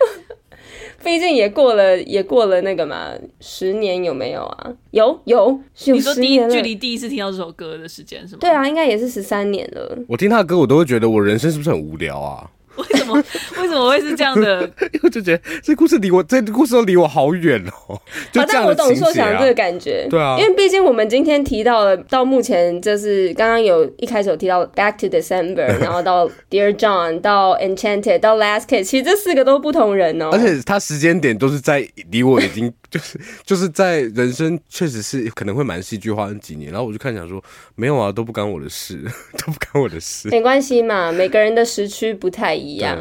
[1.03, 4.75] 毕竟也过了，也过了那个嘛，十年有没有啊？
[4.91, 8.39] 有有，有你说第一距离第一次听到这首歌的时间是吗？
[8.41, 9.97] 对啊，应该也是十三年了。
[10.09, 12.51] 我听他的歌，我都会觉得我人生是不是很无聊啊？
[12.79, 13.15] 为什么？
[13.61, 14.63] 为什么会是这样的？
[14.93, 18.01] 因为我就觉得这故事离我，这故事都离我好远哦。
[18.33, 18.85] 就这样的情节啊。
[18.87, 20.07] 但我懂说想这个感觉。
[20.09, 30.31] 对啊，因为毕竟我们今天提到了，到目前就是刚刚有一开始有提到 Back to December， 然后到 Dear John，到 Enchanted，到 Last Kiss，其实这四个都不同人哦。
[30.33, 37.43] 而且他时间点都是在离我已经就是就是在人生确实是可能会蛮戏剧化的几年，然后我就看想说
[37.75, 39.03] 没有啊，都不干我的事，
[39.39, 40.29] 都不干我的事。
[40.29, 42.99] 没关系嘛，每个人的时区不太一样。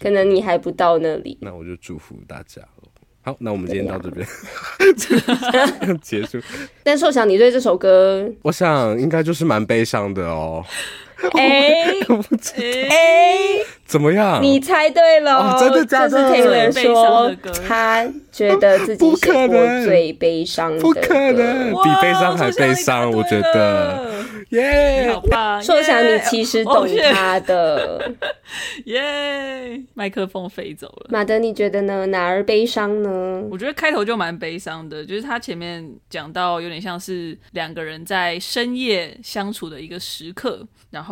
[0.00, 1.36] 可能你还不到那里。
[1.40, 2.62] 那我就祝福大家。
[3.20, 4.26] 好，那我们今天到这边
[6.00, 6.40] 结束。
[6.82, 10.64] 但是我想你对这首歌，我想应该就是蛮悲伤的哦。
[11.36, 11.84] 哎
[12.88, 13.36] 哎，
[13.84, 14.40] 怎么样？
[14.42, 16.10] 你猜对了，哦，真的假的？
[16.10, 17.34] 就是 Taylor 说
[17.66, 24.12] 他觉得自己写过最悲伤的歌，不可能，比悲伤还悲伤，我觉得。
[24.50, 25.62] 耶，你好棒！
[25.62, 28.10] 说想你其实懂他的。
[28.86, 31.06] 耶，麦克风飞走了。
[31.10, 32.06] 马德，你觉得呢？
[32.06, 33.42] 哪儿悲伤呢？
[33.50, 41.07] 我觉得开头就蛮悲伤的，就是他前面讲到有点像是两个人在深夜相处的一个时刻，然后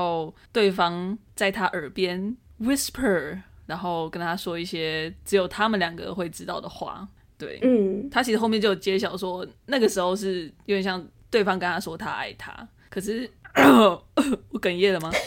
[0.53, 7.07] 对方在他耳边 whisper，然后跟他说一些只有他们两个会知道的话。
[7.39, 12.67] 对，嗯，他其实后面就有揭晓说，那个时候是有点像对方跟他说他爱他。
[12.89, 15.13] 可是 我哽咽了吗？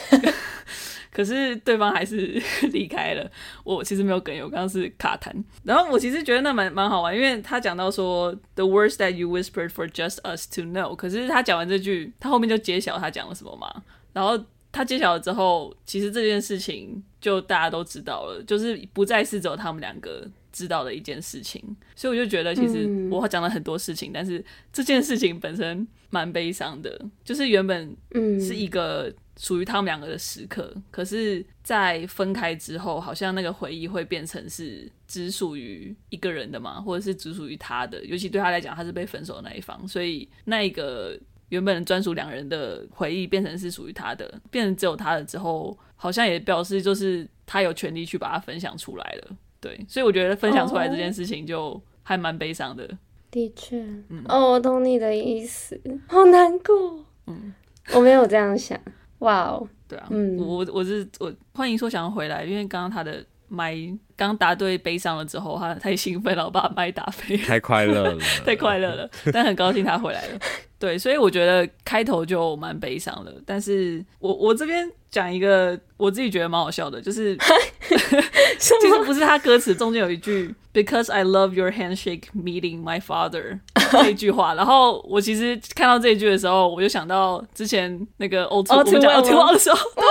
[1.12, 2.42] 可是对方还是
[2.72, 3.30] 离开了。
[3.64, 5.32] 我其实没有哽咽，我刚刚是卡痰。
[5.64, 10.96] 然后我其实觉得那蛮蛮好玩，因为他讲到说 “the words that you whispered for just us to know”。
[10.96, 13.84] 可是他讲完这句，他后面就揭晓他讲了什么嘛。
[14.14, 14.40] 然后
[14.72, 20.28] 他揭晓了之后，其实这件事情就大家都知道了，就是不再是只有他们两个。
[20.52, 21.64] 知道的一件事情，
[21.96, 24.44] 所以我就觉得其实我讲了很多事情，嗯、但是
[24.74, 27.96] 这件事情本身蛮悲伤的，就是原本
[28.42, 41.18] 是一个属于他们两个的时刻，嗯、可是，在分开之后，好像那个回忆会变成是只属于一个人的嘛，或者是只属于他的，尤其对他来讲，他是被分手的那一方，所以那一个
[41.50, 49.36] 原本专属两人的回忆变成是属于他的，变成只有他的之后，好像也表示就是他有权利去把它分享出来了。
[49.60, 52.84] 对，所以我觉得分享出来这件事情就还蛮悲伤的。
[52.86, 52.94] Oh,
[53.32, 53.78] 的确，
[54.10, 57.06] 嗯，哦，我懂你的意思，好难过。
[57.28, 57.54] 嗯，
[57.94, 58.80] 我没有这样想。
[59.20, 63.76] 哇哦， 对啊，嗯，我我是我欢迎说想要回来，因为刚刚他的麦
[64.16, 70.40] 刚答对悲伤了之后，他太兴奋了，我把麦打飞，太快乐了， 太快乐了，但很高兴他回来了。
[70.80, 77.38] 对，所以我觉得开头就蛮悲伤的，但是我我这边讲一个我自己觉得蛮好笑的，就是
[78.58, 83.60] 其实不是他歌词中间有一句 “Because I love your handshake meeting my father”
[83.92, 90.04] 这一句话，然后我其实看到这一句的时候，我就想到之前那个 Too Well 我们讲 Too Well 的时候，对，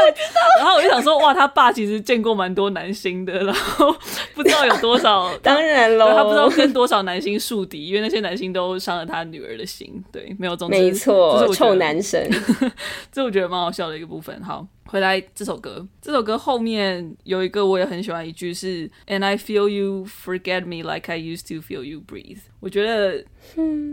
[0.58, 3.94] 然后我就想说，哇，他爸其实见过蛮多男星的，然后
[4.34, 10.58] 不知道有多少， 当然喽，他不知道跟多少男星树敌，因为那些男星都伤了他女儿的心，对，没有。
[10.68, 12.28] 没错，就是臭男神，
[13.12, 14.42] 这我觉得蛮好笑的一个部分。
[14.42, 22.38] 好，回来这首歌，这首歌后面有一个我也很喜欢一句是 “And I feel you forget me like I used to feel you breathe”。
[22.58, 23.22] 我觉得，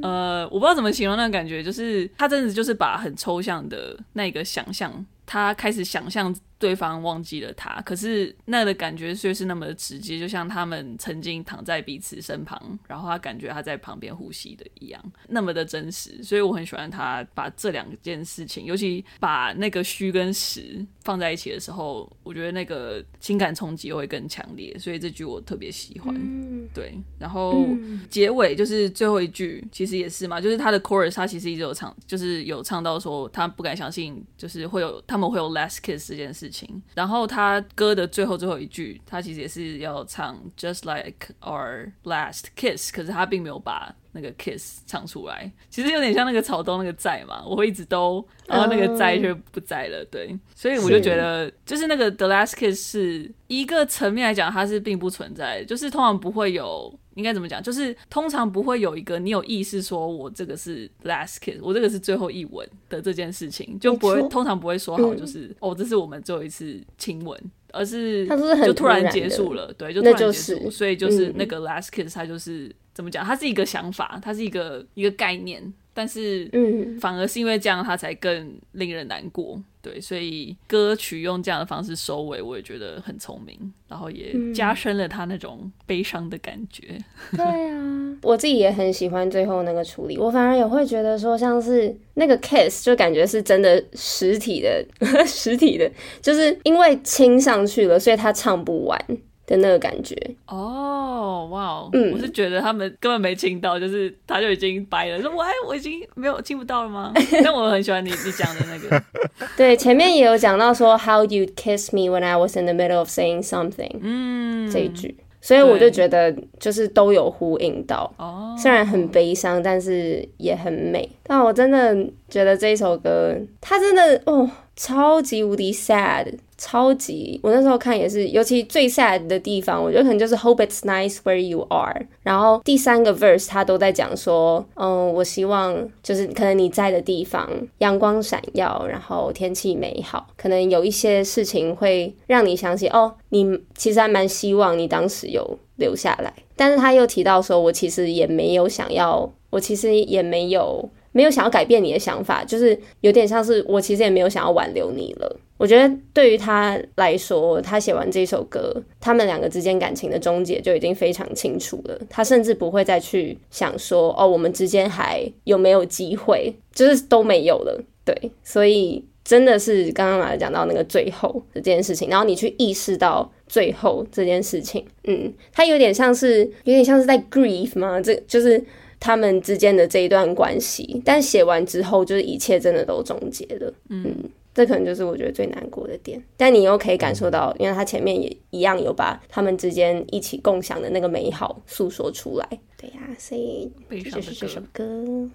[0.02, 6.34] 呃，我不知道怎么形容那个感觉，就是他真的就是把很抽象的那个想象，他开始想象。
[6.58, 16.24] 对方忘记了他，可是那个的感觉却是那么的直接，就像他们曾经躺在彼此身旁，然后他感觉他在旁边呼吸的一样，那么的真实。
[16.24, 24.76] 所以我很喜欢他把这两件事情，尤其把那个虚跟实放在一起的时候，我觉得那个情感冲击会更强烈。
[24.80, 26.16] 所以这句我特别喜欢。
[26.16, 27.68] 嗯、对，然后
[28.10, 36.45] 结尾就是最后一句，其实也是嘛，就是他的 chorus，他其实一直有唱，就是有唱到说他不敢相信，就是会有他们会有 last kiss 这件事。
[36.46, 56.98] 事情，然后他歌的最后最后一句，他其实也是要唱 Just like our last kiss，可是他并没有把那个 kiss 唱出来，其实有点像那个草东那个在嘛，我会一直都，然后那个在却不在了，对，所以我就觉得，就是那个 the last kiss 是一个层面来讲，它是并不存在，就是通常不会有。
[57.16, 57.62] 应该怎么讲？
[57.62, 67.38] 就是通常不会有一个你有意识说，我这个是 last kiss，我这个是最后一吻的这件事情，就不会通常不会说好，就是、嗯、哦，这是我们最后一次亲吻，
[67.72, 68.28] 而是
[68.64, 73.26] 就突然结束了，对，就突然结束，所以就是那个 last kiss，它就是怎么讲？
[73.26, 79.62] 它是一个想法，它是一个一个概念，但是嗯，反而是因为这样，它才更令人难过。
[79.86, 83.56] 对，所以歌曲用这样的方式收尾，我也觉得很聪明，
[83.88, 86.98] 然后也加深了他那种悲伤的感觉。
[87.34, 94.84] 嗯、 对啊，我自己也很喜欢最后那个处理，我反而也会觉得说，像是那个 kiss，就感觉是真的实体的，
[95.28, 95.88] 实体的，
[96.20, 99.00] 就是因为亲上去了，所以他唱不完。
[99.46, 100.16] 的那个感觉。
[100.48, 107.14] 哦，哇哦，嗯，我是觉得他们根本没亲到，就是他就已经掰了，说我我已经没有亲不到了吗？
[107.44, 109.04] 但我很喜欢你你讲的那个，
[109.58, 121.08] 对，前面也有讲到说 How you kiss me when I was in the middle of saying something，嗯，这一句，所以我就觉得就是都有呼应到，哦，虽然很悲伤，但是也很美。
[121.24, 121.96] 但我真的
[122.30, 126.34] 觉得这一首歌，它真的哦，超级无敌 sad。
[126.58, 132.06] 超级，我那时候看也是，尤其最 sad 的地方，我觉得可能就是 Hope it's nice where you are。
[132.24, 137.50] 然后第三个 verse 他都在讲说，嗯，我希望就是可能你在的地方
[137.80, 146.34] 阳光闪耀，然后天气美好，可能有一些事情会让你想起，哦，你其实还蛮希望你当时有留下来。
[146.56, 155.40] 但是他又提到说，我其实也没有想要，我其实也没有没有想要改变你的想法，就是有点像是我其实也没有想要挽留你了。
[155.58, 161.98] 我觉得对于他来说，他写完这首歌，他们两个之间感情的终结就已经非常清楚了。
[162.10, 167.82] 他甚至不会再去想说，哦，我们之间还有没有机会，就是都没有了。
[168.04, 178.02] 对，所以真的是刚刚来讲到那个最后这件事情，然后你去意识到最后这件事情，嗯，他有点像是有点像是在 grief 吗？
[178.02, 178.62] 这就是
[179.06, 181.02] 他们之间的这一段关系。
[181.06, 184.16] 但写完之后，就是一切真的都终结了，嗯。
[184.56, 192.48] 这可能就是我觉得最难过的点，但你又可以感受到，因为他前面也一样有把他们之间一起共享的那个美好诉说出来。
[192.78, 194.86] 对呀、啊，所以这就是这首歌，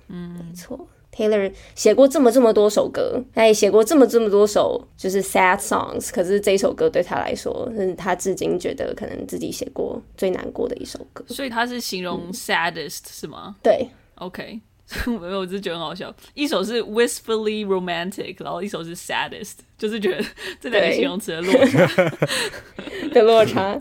[0.08, 0.88] 嗯，没错。
[1.14, 11.24] Taylor 写过这么这么多首歌，他也写过这么这么多首就是 sad songs，可是这首歌对他来说，是他至今觉得可能自己写过最难过的一首歌。
[11.28, 13.56] 所以他是形容 saddest、嗯、是吗？
[13.62, 14.61] 对，OK。
[15.06, 16.12] 没有，我只是觉得很好笑。
[16.34, 20.24] 一首是 wistfully romantic，然后一首是 saddest，就是觉得
[20.61, 21.86] 这两个形容词的落差
[23.14, 23.80] 的落差。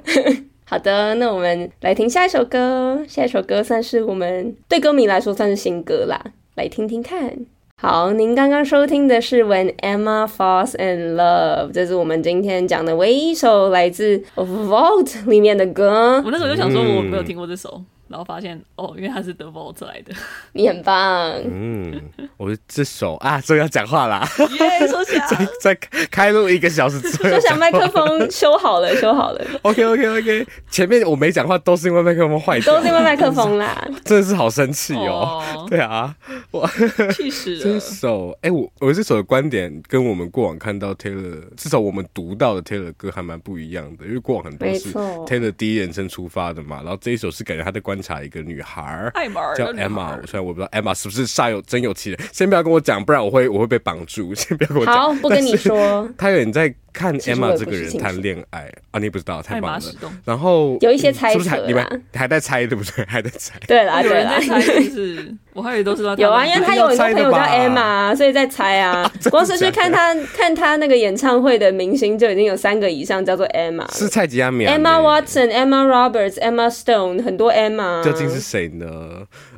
[0.65, 3.03] 好的，那我们来听下一首歌。
[3.07, 6.23] 下一首歌算是我们对歌迷来说算是新歌啦，
[6.59, 7.33] 来听听看。
[7.77, 16.21] 好，您刚刚收听的是 When Emma Falls in Love，这是我们今天讲的唯一一首来自 Vault 里面的歌。
[16.25, 17.69] 我那时候就想说，我没有听过这首。
[17.75, 20.13] 嗯然后发现哦，因为他是 The Vault 来的，
[20.53, 21.31] 你很棒。
[21.45, 22.01] 嗯，
[22.37, 24.27] 我这首啊，终于要讲话啦。
[24.59, 25.27] 耶，说起来，
[25.61, 25.75] 再
[26.09, 29.45] 开录一个小时，就想麦克风修好了，修好了。
[29.61, 33.79] OK OK OK，前面我没讲话都是因为麦克风坏掉，都是因为麦克风啦。
[34.03, 35.43] 真的是好生气哦。
[35.55, 36.15] Oh, 对啊，
[36.49, 36.67] 我
[37.13, 37.61] 气死了。
[37.63, 47.98] 这首哎，我我这首的观点跟我们过往看到 Taylor，至少我们读到的 Taylor 歌还蛮不一样的，因为过往很多是 Taylor 第一人称出发的嘛，然后这一首是感觉他的观。
[48.01, 49.11] 查一个女孩
[49.55, 54.33] 叫 Emma，虽然我不知道 Emma 是不是煞有真有其人，先不要跟我讲，不然我会我会被绑住。
[54.33, 56.09] 先不要跟我讲，好，不跟你说。
[56.17, 59.85] 他有点在看 Emma 这个人谈恋爱啊，你不知道，太忙了。
[60.25, 63.05] 然后有一些猜测，是不是你们还在猜对不对？
[63.07, 63.59] 还在猜。
[63.67, 69.09] 对啦，对啦，就是我还以为都是 有啊，因为他有很多朋友叫 Emma，所以在猜啊。
[69.29, 78.03] 光是去看他看他那个演唱会的明星就已经有三个以上叫做 Emma，是蔡吉亚米，Emma Watson、Emma Roberts、Emma Stone，很多 Emma。
[78.03, 78.87] 究竟是谁呢？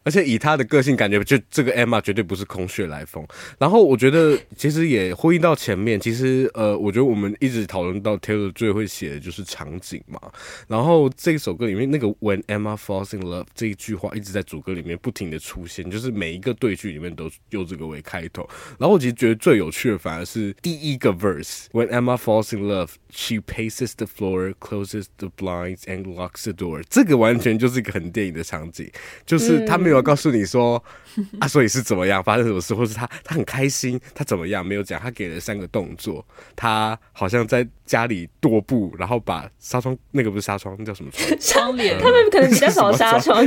[0.03, 3.25] 而且以他的个性，感觉就这个 Emma 绝对不是空穴来风。
[3.59, 10.19] 然后我觉得其实也呼应到前面，其实呃，我觉得我们一直讨论到 Taylor 最会写的就是场景嘛。
[10.67, 18.47] 然后这首歌里面那个 When Emma Falls in Love 这一句话一直在主歌里面不停的出现，就是每一个对句里面都用这个为开头。
[18.79, 22.91] 然后我其实觉得最有趣的反而是第一个 verse When Emma Falls in Love。
[23.13, 26.81] She paces the floor, closes the blinds, and locks the door。
[26.89, 28.89] 这个完全就是一个很电影的场景，
[29.25, 30.83] 就是他们告诉你说、
[31.39, 37.67] 啊，所以是怎么样，发生什么事，或是他他很开心，他怎么样，没有讲，他给了三个动作，他好像在。
[37.91, 41.29] 家里踱步，然后把纱窗，那个不是纱窗，那叫什么窗？
[41.41, 41.99] 窗帘。
[41.99, 43.45] 他们可能比较少纱窗。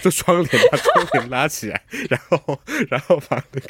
[0.00, 3.68] 就窗帘，把窗帘拉起来，然后，然后把那个，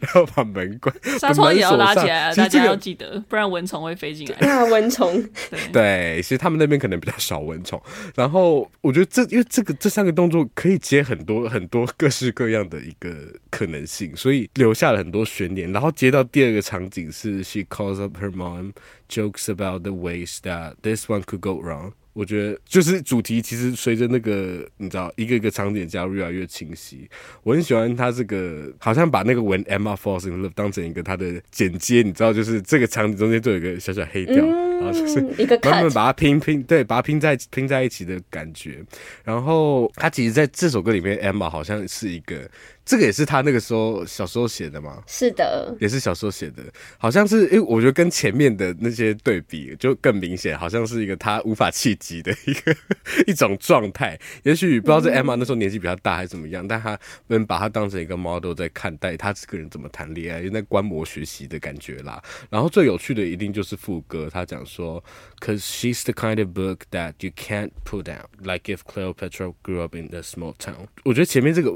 [0.00, 0.92] 然后把门关。
[1.20, 4.48] 纱窗也要拉起来，大家要记得，不然蚊虫会飞进来。
[4.48, 5.24] 啊，蚊虫。
[5.72, 7.80] 对，其实他们那边可能比较少蚊虫。
[8.16, 15.70] 然后我觉得这，因为这个这三个动作可以接很多很多各式各这样的一个可能性，所以留下了很多悬念。
[15.70, 18.72] 然后接到第二个场景是 She calls up her mom。
[19.08, 21.92] Jokes about the ways that this one could go wrong。
[22.18, 27.08] 我觉得就是主题其实随着那个你知道一个一个场景加入越来越清晰。
[27.44, 38.84] 我很喜欢他这个，好像把那个 When Emma Falls in Love 当成一个他的剪接，你知道，就是这个场景中间都有一个小小黑调，嗯、然后就是一个慢慢把它拼拼，对，把它拼在拼在一起的感觉。
[39.22, 42.50] 然后他其实在这首歌里面，Emma 好像是一个。
[42.88, 45.02] 这个也是他那个时候小时候写的吗？
[45.06, 46.62] 是的，也是小时候写的，
[46.96, 52.74] 好像是，因为我觉得跟前面的那些对比就更明显，好像是一个他无法企及的一个
[53.28, 54.18] 一种状态。
[54.42, 62.22] 也许不知道是 Emma 那时候年纪比较大还是怎么样，嗯、但他能把他当成一个 model 在看待他这个人怎么谈恋爱，在观摩学习的感觉啦。
[62.48, 65.04] 然后最有趣的一定就是副歌，他讲说
[65.40, 69.94] ，Cause she's the kind of book that you can't put down, like if Cleopatra grew up
[69.94, 70.86] in a small town。
[71.04, 71.70] 我觉得前面这个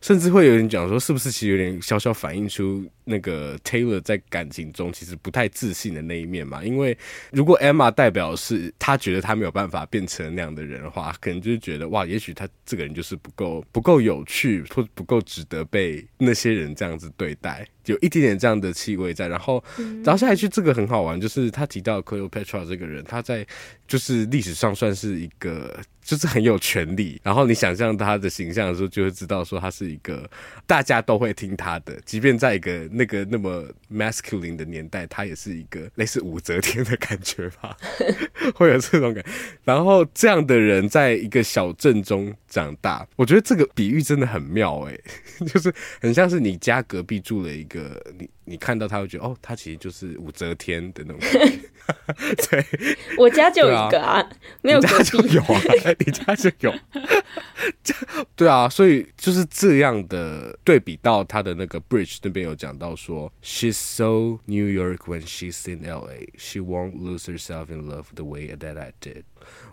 [0.00, 0.53] 甚至会有。
[0.56, 6.64] 跟你讲说，是不是其实有点小小反映出那个 Taylor 在感情中其实不太自信的那一面嘛？
[6.64, 6.96] 因为
[7.30, 19.28] 如果 Emma 代表是他觉得他没有办法变成那样的人的话，可能就是觉得哇，也许他这个人就是不够不够有趣，或不够值得被那些人这样子对待，有一点点这样的气味在。
[19.28, 19.62] 然后，
[20.04, 23.46] 然后下一句这个很好玩，就是他提到 Cleopatra 这个人，他在
[23.88, 25.78] 就是历史上算是一个。
[26.04, 30.28] 就是很有权力，然后你想象他的形象的时候，就会知道说他是一个
[30.66, 37.74] 大家都会听他的，即便在一个那个那么 masculine 的年代，他也是一个类似武则天的感觉吧，
[38.54, 39.24] 会有这种感。
[39.64, 45.72] 然后这样的人在一个小镇中长大，我觉得这个比喻真的很妙哎、欸， 就是
[46.02, 47.73] 很像是你家隔壁住了一个
[48.18, 48.28] 你。
[48.46, 51.60] 你看到他会觉得哦，他其实就是武则天的那种感觉。
[52.50, 52.62] 对，
[53.16, 55.60] 我家就有一个啊，啊没有隔壁就有啊，
[55.98, 56.74] 你家就有。
[58.36, 68.08] 对啊，所以就是这样的对比到他的那个 bridge 那边有讲到说，She's so New York when she's in LA, she won't lose herself in love
[68.14, 69.22] the way that I did。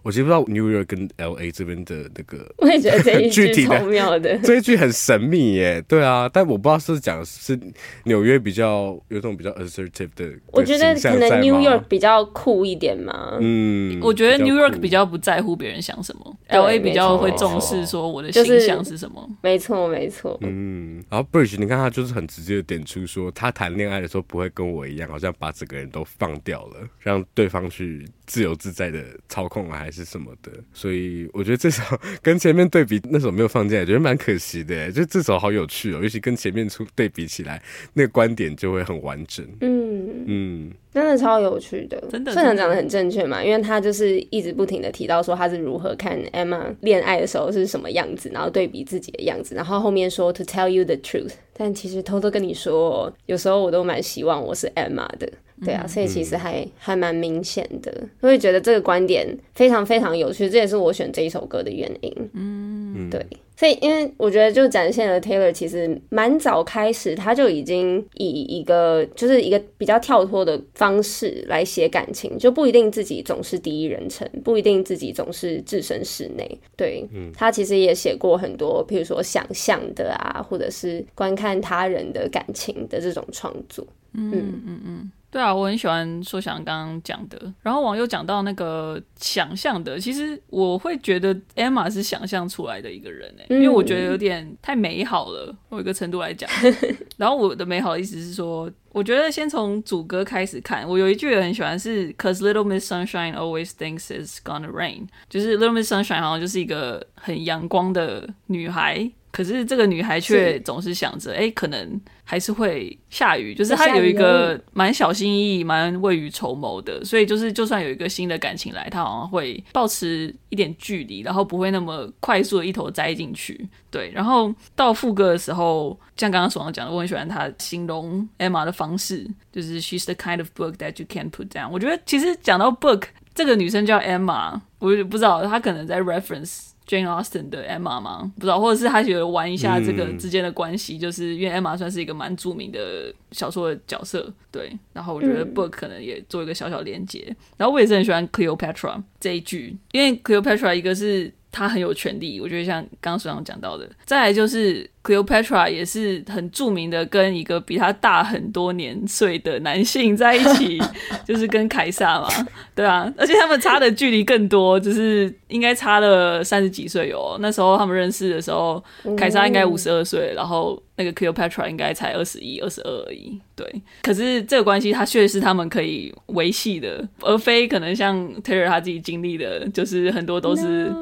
[0.03, 5.81] 我其实不知道 New York 跟 LA 这边的那个，我也觉得这一句 超妙的， 这一句很神秘耶。
[5.87, 7.59] 对啊，但我不知道是讲是
[8.05, 13.37] 纽约比较有种比较 assertive 的，我觉得可能 New York 比较酷一点嘛。
[13.39, 19.27] 嗯，我觉得 New York 比较不在乎别人想什么，LA 比较会重视说我的形象是什么。
[19.41, 20.37] 没错，没错。
[20.41, 30.51] 嗯，然后 Bridge 你看他就是很直接的点出说，他谈恋爱的时候不会跟我一样，好像把整个人都放掉了，让对方去自由自在的操控啊，还是什么的。
[30.73, 31.83] 所以我觉得这首
[32.21, 34.91] 跟前面对比，那首没有放进来，觉得蛮可惜的。
[34.91, 37.61] 就这首好有趣哦，尤其跟前面出对比起来，
[37.93, 39.45] 那个观点就会很完整。
[39.61, 40.71] 嗯嗯。
[40.93, 55.31] 嗯真的超有趣的，真的，社长讲的很正确嘛，因为他就是一直不停的提到说他是如何看 Emma 恋爱的时候是什么样子，然后对比自己的样子，然后后面说 To tell you the truth，但其实偷偷跟你说，有时候我都蛮希望我是 Emma 的，
[55.63, 63.25] 对啊，所以其实还、嗯、还蛮明显的，我会觉得这个观点非常非常有趣，这也是我选这一首歌的原因，嗯，对。
[63.57, 76.59] 所以，因为我觉得就展现了 Taylor 其实蛮早开始，他就已经以一个就是一个比较跳脱的方式来写感情，就不一定自己总是第一人称，不一定自己总是置身事内。
[76.75, 83.85] 对，嗯，他其实也写过很多，譬如说想象的啊，或者是观看他人的感情的这种创作。
[84.13, 84.81] 嗯嗯嗯。
[84.87, 96.49] 嗯对啊，我很喜欢说想刚刚讲的，然后网友讲到那个想象的，其实我会觉得 Emma 是想象出来的一个人诶，因为我觉得有点太美好了，我有一个程度来讲。
[97.15, 109.09] 然后我的美好的意思是说，我觉得先从主歌开始看，我有一句也很喜欢是 Cause Little Miss Sunshine always thinks it's gonna rain，就是 Little Miss Sunshine 好像就是一个很阳光的女孩。
[109.31, 113.55] 可是这个女孩却总是想着，哎，可能还是会下雨。
[113.55, 123.69] 就是她有一个蛮小心翼翼、蛮未雨绸缪的，所以就是就算有一个新的感情来，她好像会保持一点距离，然后不会那么快速的一头栽进去。
[123.89, 131.69] 对，然后到副歌的时候，像刚刚所讲的，我很喜欢她形容 Emma 的方式，就是 She's the kind of book that you can't put down。
[131.71, 133.03] 我觉得其实讲到 book，
[133.33, 136.67] 这个女生叫 Emma，我也不知道她可能在 reference。
[136.91, 138.29] Jane Austen 的 Emma 吗？
[138.35, 144.77] 不知道，或者是他觉得玩一下这个之间的关系，嗯、就是因为 Emma 算是一个蛮著名的小说的角色，对。
[144.91, 147.25] 然后我觉得 Book 可能也做一个小小连接。
[147.29, 151.33] 嗯、然后我也是很喜欢 Cleopatra 这一句，因为 Cleopatra 一个是。
[151.51, 160.79] 他很有权利，我觉得像刚刚所长讲到的，再来就是 Cleopatra 也是很著名的，跟一个比他大很多年岁的男性在一起，
[161.27, 162.27] 就是跟凯撒嘛，
[162.75, 167.37] 对啊，而且他们差的距离更多，就是应该差了三十几岁哦。
[167.39, 168.83] 那时候他们认识的时候，
[169.17, 170.81] 凯撒应该五十二岁，然后。
[170.97, 173.41] 那个 Cleopatra 应该才二十一、二十二而已。
[173.55, 173.65] 对，
[174.03, 180.93] 可是这个关系他确实是他们可以维系的，而非可能像 Taylor 他自己经历的，就是很多都是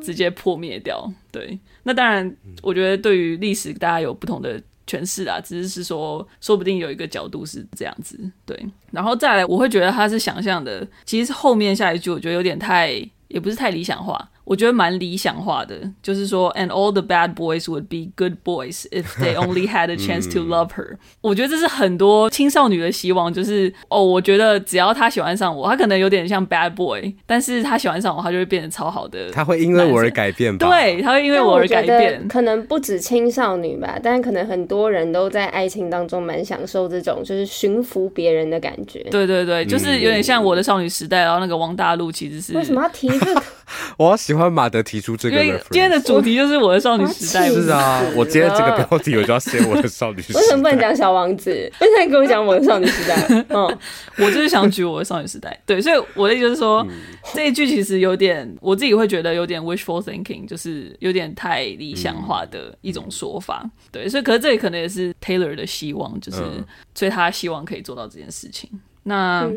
[0.00, 1.10] 直接破灭掉。
[1.30, 8.18] 对，那当然，我觉得对于历史大家有不同的诠释啊，只是是说，说不定有一个角度是这样子。
[8.44, 8.58] 对，
[8.90, 12.90] 然后再来，我会觉得他是想象的，其实后面下一句我觉得有点太，
[13.28, 14.30] 也不是太理想化。
[14.50, 20.40] 我觉得蛮理想化的，就是说，and all the bad boys would be good boys if they only had a chance to
[20.40, 20.96] love her。
[21.20, 29.30] 我觉得这是很多青少女的希望，就是哦，我觉得只要他喜欢上我，他可能有点像 bad boy，但是他喜欢上我，他就会变得超好的。
[29.30, 30.66] 他会因为我而改变吧？
[30.66, 32.26] 对，他会因为我而改变。
[32.26, 38.98] 可能不止青少女吧，但可能很多人都在爱情当中蛮享受这种就是驯服别人的感觉。
[39.12, 43.40] 对对对，就是有点像我的少女时代，然后那个王大陆其实是为什么要提这个？
[43.98, 47.48] 我好喜欢马德提出这个，因为今天的主题就是我的少女时代。
[47.50, 50.40] 是啊，我今天这个标题我就要写我的少女时代。
[50.40, 51.50] 为什么不能讲小王子？
[51.50, 53.16] 为什么你跟我讲我的少女时代？
[53.50, 53.78] 嗯，
[54.18, 55.58] 我就是想举我的少女时代。
[55.66, 56.96] 对，所以我的意思就是说，嗯、
[57.34, 63.60] 这一句其实有点，我自己会觉得有点 wishful thinking，就是有点太理想化的一种说法。
[63.64, 66.64] 嗯、对，所以可是这里可能也是 Taylor 的希望，就是、嗯、
[66.94, 68.70] 所以他希望可以做到这件事情。
[69.10, 69.50] 那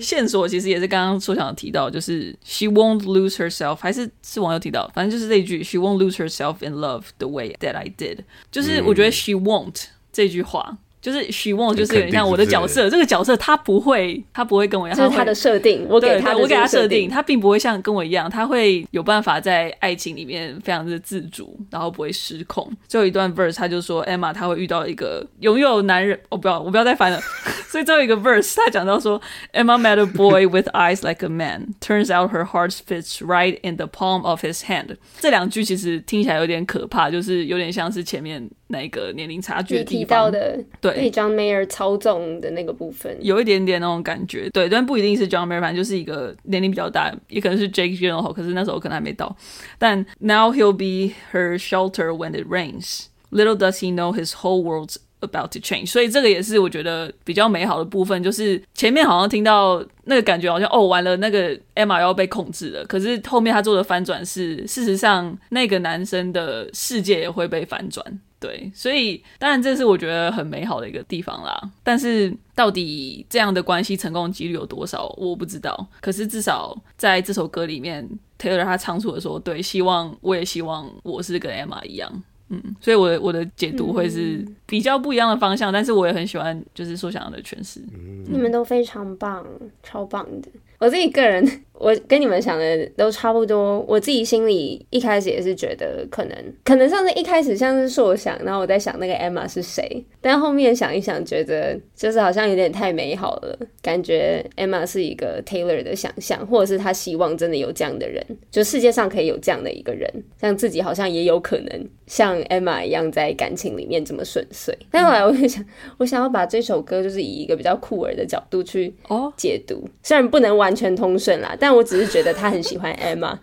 [0.00, 7.86] 线索其实也是刚刚所想提到，就是 she won't lose herself，还是是网友提到，反正就是这一句 she won't lose herself in love the way that I
[7.96, 8.18] did，
[8.50, 10.78] 就是我觉得 she won't 这句话。
[11.06, 12.90] 就是 she won't，就是有点像我的角色。
[12.90, 14.98] 这个角色他不会，他不会跟我一样。
[14.98, 22.68] 这是他的设定，我给他，我给他设定，他并不会像跟我一样，他会有办法在爱情里面非常的自主，然后不会失控。
[22.88, 27.20] 最后一段 verse，他就说 Emma 他会遇到一个拥有男人，哦不要，我不要再翻了。
[27.70, 33.18] 所以最后一个 verse，他讲到说 Emma met a boy with eyes like a man，turns out her heart fits
[33.18, 34.96] right in the palm of his hand。
[35.20, 38.50] 这两句其实听起来有点可怕，就是有点像是前面。
[38.68, 49.36] 那个年龄差距的地方，提到的对，被 John Mayer 操纵的那个部分，有一点点那种感觉，对，但不一定是 John Mayer，反正就是一个年龄比较大，也可能是 Jake Gyllenhaal，可是那时候可能还没到。
[49.78, 53.06] 但 Now he'll be her shelter when it rains.
[53.30, 55.90] Little does he know his whole world's about to change.
[55.90, 68.04] 所以这个也是我觉得比较美好的部分，就是前面好像听到那个感觉好像哦，完了，那个 Emma 要被控制了，可是后面他做的翻转是，事实上那个男生的世界也会被翻转。
[68.38, 71.58] 对，所以当然这是我觉得很美好的一个地方啦。
[71.82, 75.86] 但是到底这样的关系成功几率有多少，我不知道。
[76.00, 78.06] 可是至少在这首歌里面
[78.38, 82.22] ，Taylor 他唱出的说，对，希望我也希望我是跟 Emma 一样。
[82.48, 87.80] 嗯，所以我的我的解读会是比较不一样的方向，嗯、但是我也很喜欢就是说想要的诠释。
[88.28, 89.44] 你们都非常棒，
[89.82, 90.48] 超棒的。
[90.78, 91.44] 我自己个人，
[91.78, 93.80] 我跟你们想的都差不多。
[93.88, 110.10] 我自己心里一开始也是觉得，可能可能像是一开始像是说我想，然后我在想那个 Emma 是谁，但后面想一想，觉得就是好像有点太美好了，感觉 Emma 是一个 Taylor 的想象，或者是他希望真的有这样的人，就世界上可以有这样的一个人，
[110.40, 114.76] 像自己好像也有可能像 Emma 一样在感情里面这么顺遂。
[114.90, 115.64] 但后来我就想，
[115.98, 118.92] 我想要把这首歌就是以一个比较酷儿的角度去
[119.36, 120.56] 解读，虽然不能。
[120.56, 123.40] 完全通顺啦，但我只是觉得他很喜欢 Emma，啊、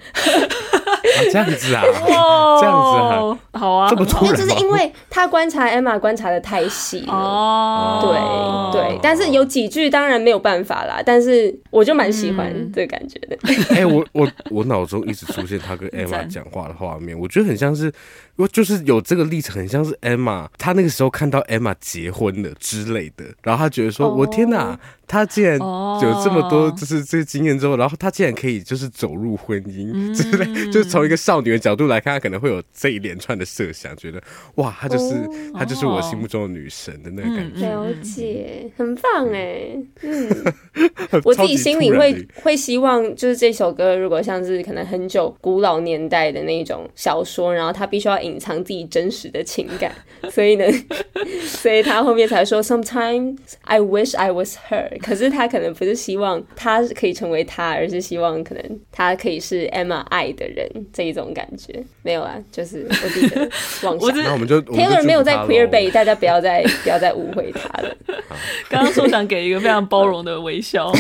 [1.31, 1.83] 这样子啊，
[2.59, 13.37] 这样子啊，好啊，这么突然，就是因为他观察 Emma 观察的太细了，哦，对对，但是有几句当然没有办法啦，但是我就蛮喜欢这个感觉的。
[13.71, 17.91] 哎、欸，我我我脑中一直出现他跟 Emma 讲话的画面，我觉得很像是。
[18.35, 24.19] 我就是有这个历程，很像是 Emma，她那个时候看到 Emma 结婚了之类的，然后她觉得说：“oh.
[24.19, 30.71] 我天哪，她竟然有这么多就是这个经验之后，然后她竟然可以就是走入婚姻之类，mm.
[30.71, 34.19] 就是从一个少女的角度来看，她可能会有这一连串的设想，觉得
[34.55, 35.13] 哇，她就是
[35.53, 35.69] 她、oh.
[35.69, 37.69] 就是我心目中的女神的那个感觉。
[37.69, 40.53] 了解，很棒哎，嗯，
[41.23, 48.22] 我自己心里会会希望，就是这首歌如果像是可能很久古老年代的那种小说，然后她必须要。
[48.23, 49.91] 隐藏自己真实的情感，
[50.31, 50.65] 所以呢，
[51.45, 54.97] 所以他后面才说 “Sometimes I wish I was her”。
[55.01, 61.83] 可是他可能不是希望他可以成为他，而是希望可能他可以是 Emma 爱的人这一种感觉。
[62.01, 63.49] 没有啊，就是我自己的
[63.83, 64.17] 妄想。
[64.23, 67.95] 那我们就 Taylor 没有在 Queer Bay，大家不要再不要再误会他了。
[68.69, 70.91] 刚刚说想给一个非常包容的微笑，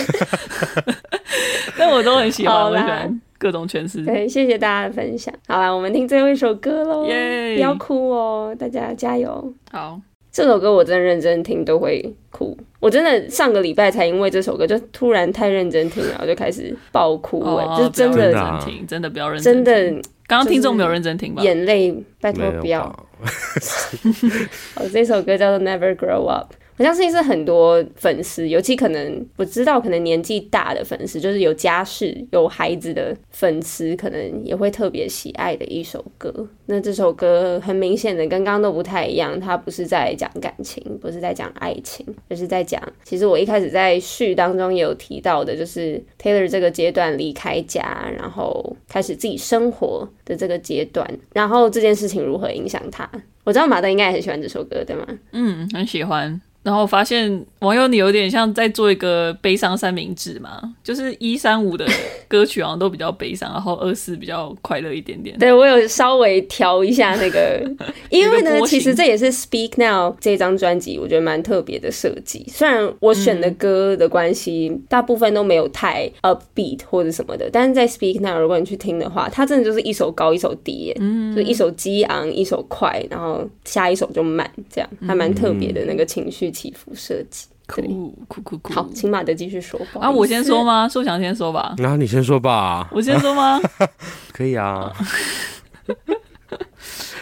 [1.77, 3.21] 但我都很喜欢，我喜欢。
[3.43, 4.05] 各种诠释。
[4.05, 5.33] 对，谢谢大家的分享。
[5.49, 7.05] 好了，我们听最后一首歌喽。
[7.07, 7.55] 耶！
[7.55, 9.53] 不要哭哦，大家加油。
[9.69, 9.99] 好，
[10.31, 12.57] 这首歌我真的认真听都会哭。
[12.79, 17.43] 我真的上个礼拜才因为这首歌就突然太认真听，然后就开始爆哭。
[17.55, 19.53] 哎，就真的认真听，真的不要认真。
[19.55, 21.43] 真的，刚刚听众没有认真听吧？
[21.43, 22.83] 眼泪，拜托不要。
[24.79, 26.53] 哦，这首歌叫做《Never Grow Up》。
[26.77, 36.33] 我相信是很多粉丝，尤其可能我知道，可能年纪大的粉丝，就是有家室、有孩子的粉丝，可能也会特别喜爱的一首歌。
[36.65, 53.07] 那这首歌很明显的跟刚刚都不太一样，它不是在讲感情，不是在讲爱情，而是在讲，其实我一开始在序当中也有提到的，就是 Taylor 这个阶段离开家，然后开始自己生活的这个阶段，然后这件事情如何影响他。
[53.43, 55.05] 我知道马德应该也很喜欢这首歌，对吗？
[55.33, 56.41] 嗯，很喜欢。
[56.63, 61.85] 然后发现网友你有点像在做一个悲伤三明治嘛，就是一三五的
[62.27, 65.37] 歌曲好像都比较悲伤，然后二四比较快乐一点点。
[65.37, 67.61] 对，我有稍微调一下那个，
[68.09, 72.45] 因为呢，其实这也是 Speak Now 这张专辑我觉得蛮特别的设计。
[72.47, 86.52] 虽然我选的歌的关系，嗯、大部分都没有太 upbeat 或者什么的，但是在 Speak Now 如果你去听的话，它真的就是一首高一首低，嗯，就一首激昂一首快，然后下一首就慢，这样还蛮特别的那个情绪。
[86.53, 87.81] 起伏设计，酷
[88.27, 88.73] 酷酷酷。
[88.73, 89.79] 好，请马德继续说。
[89.99, 90.87] 啊，我先说吗？
[90.87, 91.73] 寿翔先说吧。
[91.79, 92.87] 那、啊、你先说吧。
[92.91, 93.59] 我先说吗？
[94.31, 94.93] 可以啊。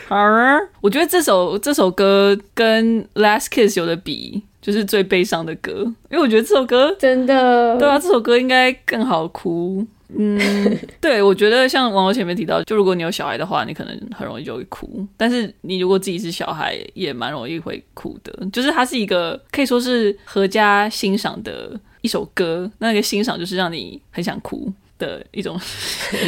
[0.07, 5.71] 好啊，我觉得这首这首歌跟《Last Kiss》有的比，就是最悲伤的歌，
[6.09, 9.87] 因为我觉得这首歌真的，对啊，这首歌应该更好哭。
[10.17, 15.05] 嗯，对，我觉得像网友前面提到，就如果你有小孩的话，你可能很容易就会哭。
[15.15, 18.47] 但是你如果自己是小孩，也蛮容易会哭的。
[18.51, 25.59] 就是它是一个可以说是合家欣赏的一首歌，那个欣赏就是让你很想哭的一种，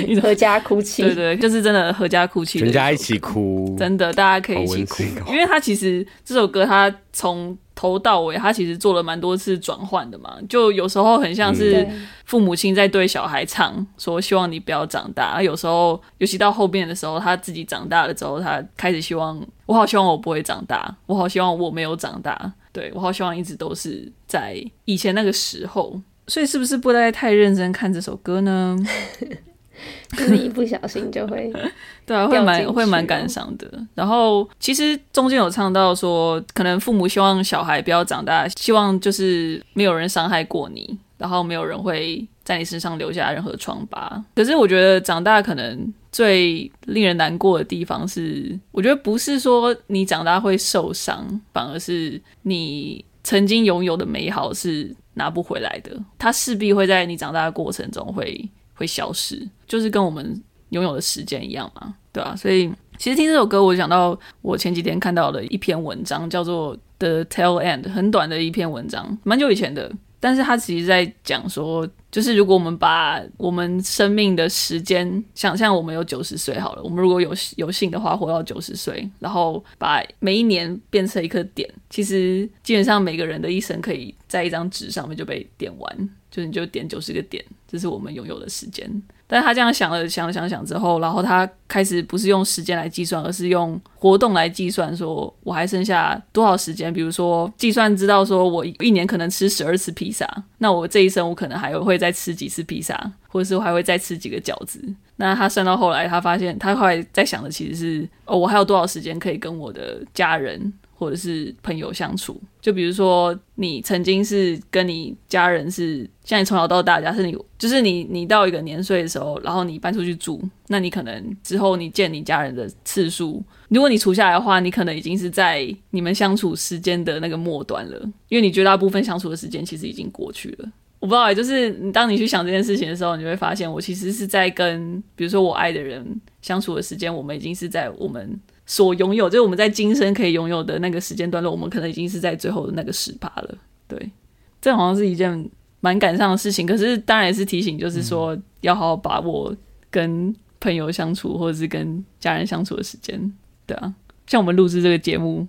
[0.07, 1.01] 一种合家哭泣。
[1.01, 5.31] 对对，就是真的合家哭泣，全家一起哭，真的大家可以一起哭。
[5.31, 11.88] 因为它其实这首歌，它从头到尾，他其实做了蛮多次转换的嘛，就有时候很像是
[12.26, 15.41] 父母亲在对小孩唱，说希望你不要长大。
[15.41, 24.55] 有时候，尤其到后面的时候，他自己长大了之后，他开始希望，我好希望我不会长大，我好希望我没有长大，对，我好希望一直都是在
[24.86, 26.01] 以前那个时候。
[26.26, 28.78] 所以是不是不该太认真看这首歌呢？
[30.17, 31.51] 就是一不小心就会，
[32.05, 33.67] 对啊，会蛮会蛮感伤的。
[33.95, 44.23] 然后其实中间有唱到说，可能父母希望小孩不要长大，希望就是没有人伤害过你，然后没有人会在你身上留下任何疮疤。
[44.36, 58.47] 可是我觉得长大可能最令人难过的地方是，我觉得不是说你长大会受伤，反而是你曾经拥有的美好是拿不回来的，它势必会在你长大的过程中会。
[58.84, 62.36] 会消失，就是跟我们拥有的时间一样嘛，对啊。
[62.36, 69.89] 所以其实听这首歌，我想到我前几天看到的一篇文章，叫做《The Tail End》，很短的一篇文章，蛮久以前的。
[70.19, 86.09] 但是它其实在讲说，就是如果我们把我们生命的时间想象我们有九十岁好了，我们如果有有幸的话活到九十岁，然后把每一年变成一颗点，其实基本上每个人的一生可以在一张纸上面就被点完。
[86.34, 88.89] 就你就点九十个点，这是我们拥有的时间。
[89.27, 96.91] 但是他这样想了想了想想之后，然后他开始不是用时间来计算，而是用活动来计算，说我还剩下多少时间。
[96.91, 100.27] 比如说计算知道说我一年可能吃十二次披萨，
[100.57, 104.81] 那我这一生我可能还会再吃几次披萨，或者是我还会再吃几个饺子。
[105.17, 110.73] 那他算到后来，他发现他后来在想的其实是哦，我还有多少时间可以跟我的家人。
[110.95, 130.69] 或者是朋友相处，就比如说你曾经是跟你家人是，像你从小到大，假设你就是你，你到一个年岁的时候，然后你搬出去住，那你可能之后你见你家人的次数，如果你除下来的话，你可能已经是在你们相处时间的那个末端了，因为你绝大部分相处的时间其实已经过去了。
[130.99, 136.05] 我不知道，就是当你去想这件事情的时候，你会发现，我其实是在跟，比如说我爱的人
[136.41, 138.39] 相处的时间，我们已经是在我们。
[138.74, 143.55] 所拥有，就是我们在今生可以拥有的那个时间段落，我们可能已经是在最后的那个十趴了。
[143.88, 144.11] 对，
[144.59, 145.47] 这好像是一件
[145.80, 146.65] 蛮感伤的事情。
[146.65, 149.55] 可是当然也是提醒，就是说要好好把握
[149.91, 153.32] 跟朋友相处或者是跟家人相处的时间。
[153.67, 153.93] 对啊，
[154.26, 155.47] 像我们录制这个节目，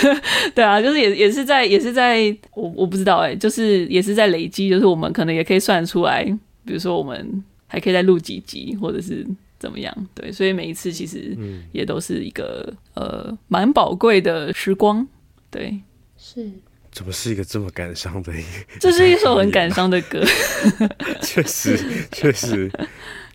[0.54, 2.24] 对啊，就是也也是在也是在
[2.54, 6.22] 我我不知道哎、欸，就是也是在累积，就是我们可能也可以算出来，
[6.66, 9.26] 比如说我们还可以再录几集，或者是。
[9.58, 10.08] 怎么样？
[10.14, 11.36] 对，所以每一次其实
[11.72, 15.06] 也都是一个、嗯、呃蛮宝贵的时光。
[15.50, 15.80] 对，
[16.16, 16.50] 是。
[16.92, 18.78] 怎么是一个这么感伤的一个？
[18.80, 20.24] 这是一首很感伤的歌。
[21.20, 21.78] 确实，
[22.10, 22.70] 确实，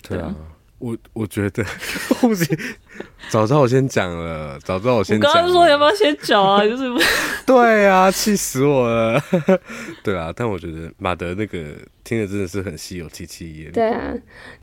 [0.02, 0.36] 对啊。
[0.82, 1.64] 我我觉得，
[2.20, 2.58] 不行，
[3.30, 5.32] 早知道我先讲了，早知道我先讲。
[5.32, 6.64] 刚刚说要不要先讲啊？
[6.68, 7.00] 就是不
[7.46, 9.22] 对啊，气死我了。
[10.04, 11.60] 对啊，但我觉得马德那个
[12.04, 13.70] 听的真的是很稀有，戚戚耶。
[13.72, 14.14] 对啊，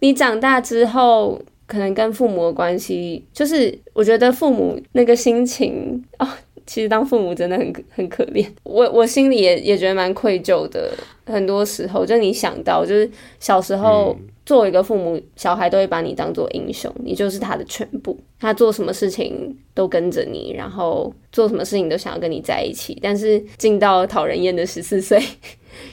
[0.01, 6.27] 你长大之后，可能跟父母的关系，就是我觉得父母那个心情哦，
[6.67, 10.93] 其实当父母真的很很可怜，我我心里也也觉得蛮愧疚的。
[11.27, 13.09] 很多时候，就你想到，就是
[13.39, 14.19] 小时候。
[14.49, 18.19] 作为一个父母，小孩都会把你当做英雄，你就是他的全部。
[18.41, 22.99] 他做什么事情都跟着你，然后做什么事情都想要跟你在一起。
[23.03, 25.23] 但是进到讨人厌的十四岁，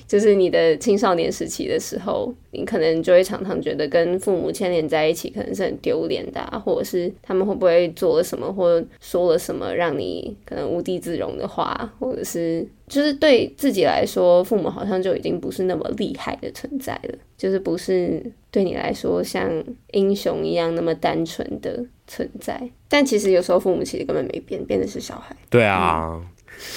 [0.07, 12.67] 就是你的青少年时期的时候，你可能就会常常觉得跟父母牵连在一起，可能是很丢脸的啊，或者是他们会不会做了什么或说了什么让你可能无地自容的话，或者是。
[12.87, 19.49] 就是对自己来说，父母好像就已经不是那么厉害的存在了，就是不是对你来说像
[19.93, 22.69] 英雄一样那么单纯的存在。
[22.87, 25.35] 但其实有时候父母其实根本没变，变的是小孩。
[25.49, 26.21] 对啊，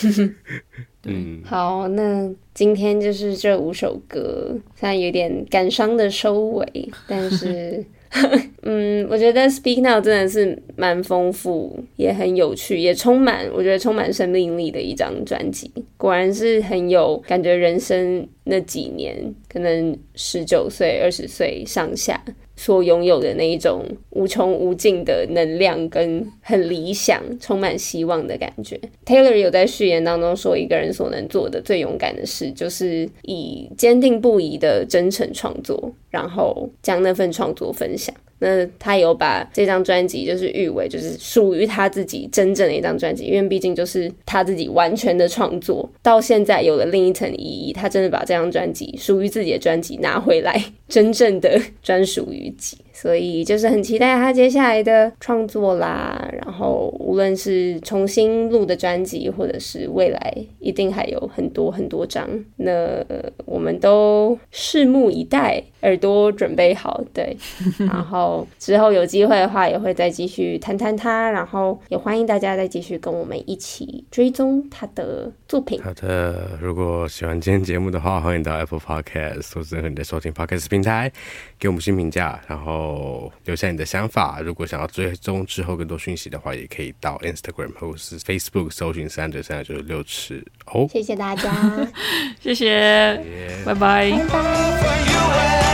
[0.03, 0.35] 嗯，
[1.05, 7.85] 嗯好，那今天就是这五首歌，虽然有点感伤的收尾，但是。
[8.63, 15.71] 嗯，我觉得《Speak Now》真的是蛮丰富，也很有趣，也充满我觉得充满生命力的一张专辑。
[15.99, 22.19] 果然是很有感觉，人生那几年，可能十九岁、二十岁上下。
[22.59, 28.79] 所拥有的那一种无穷无尽的能量跟很理想、充满希望的感觉。
[29.07, 38.13] Taylor 有在序言当中说，一个人所能做的最勇敢的事，就是以坚定不移的真诚创作，然后将那份创作分享。
[38.39, 47.73] 那他有把这张专辑就是誉为就是属于他自己真正的一张专辑，因为毕竟就是他自己完全的创作，到现在有了另一层意义。
[47.73, 52.79] 他真的把这张专辑属于自己的专辑拿回来，真正的专属于己。
[53.01, 63.05] 所以就是很期待他接下来的创作啦，然后无论是重新录的专辑，或者是未来一定还有很多很多张，那
[63.45, 67.37] 我们都拭目以待，耳朵准备好，对，
[67.79, 75.81] 然后之后有机会的话也会再继续谈谈他，然后也欢迎大家再继续跟我们一起追踪他的作品。
[75.81, 81.13] 好的，如果喜欢今天节目的话，欢迎到 Apple Podcast 或者你的收听 Podcast 平台
[81.59, 82.69] 给我们新评价，然后。
[82.79, 84.41] 哦，留下你的想法。
[84.41, 90.45] 如果想要追踪之后更多讯息的话，也可以到 Instagram 或者是 Facebook 搜寻三九三九六尺。
[90.67, 91.53] 哦，谢谢大家，
[92.41, 93.23] 谢谢，
[93.65, 94.11] 拜拜。
[94.11, 95.68] 拜拜。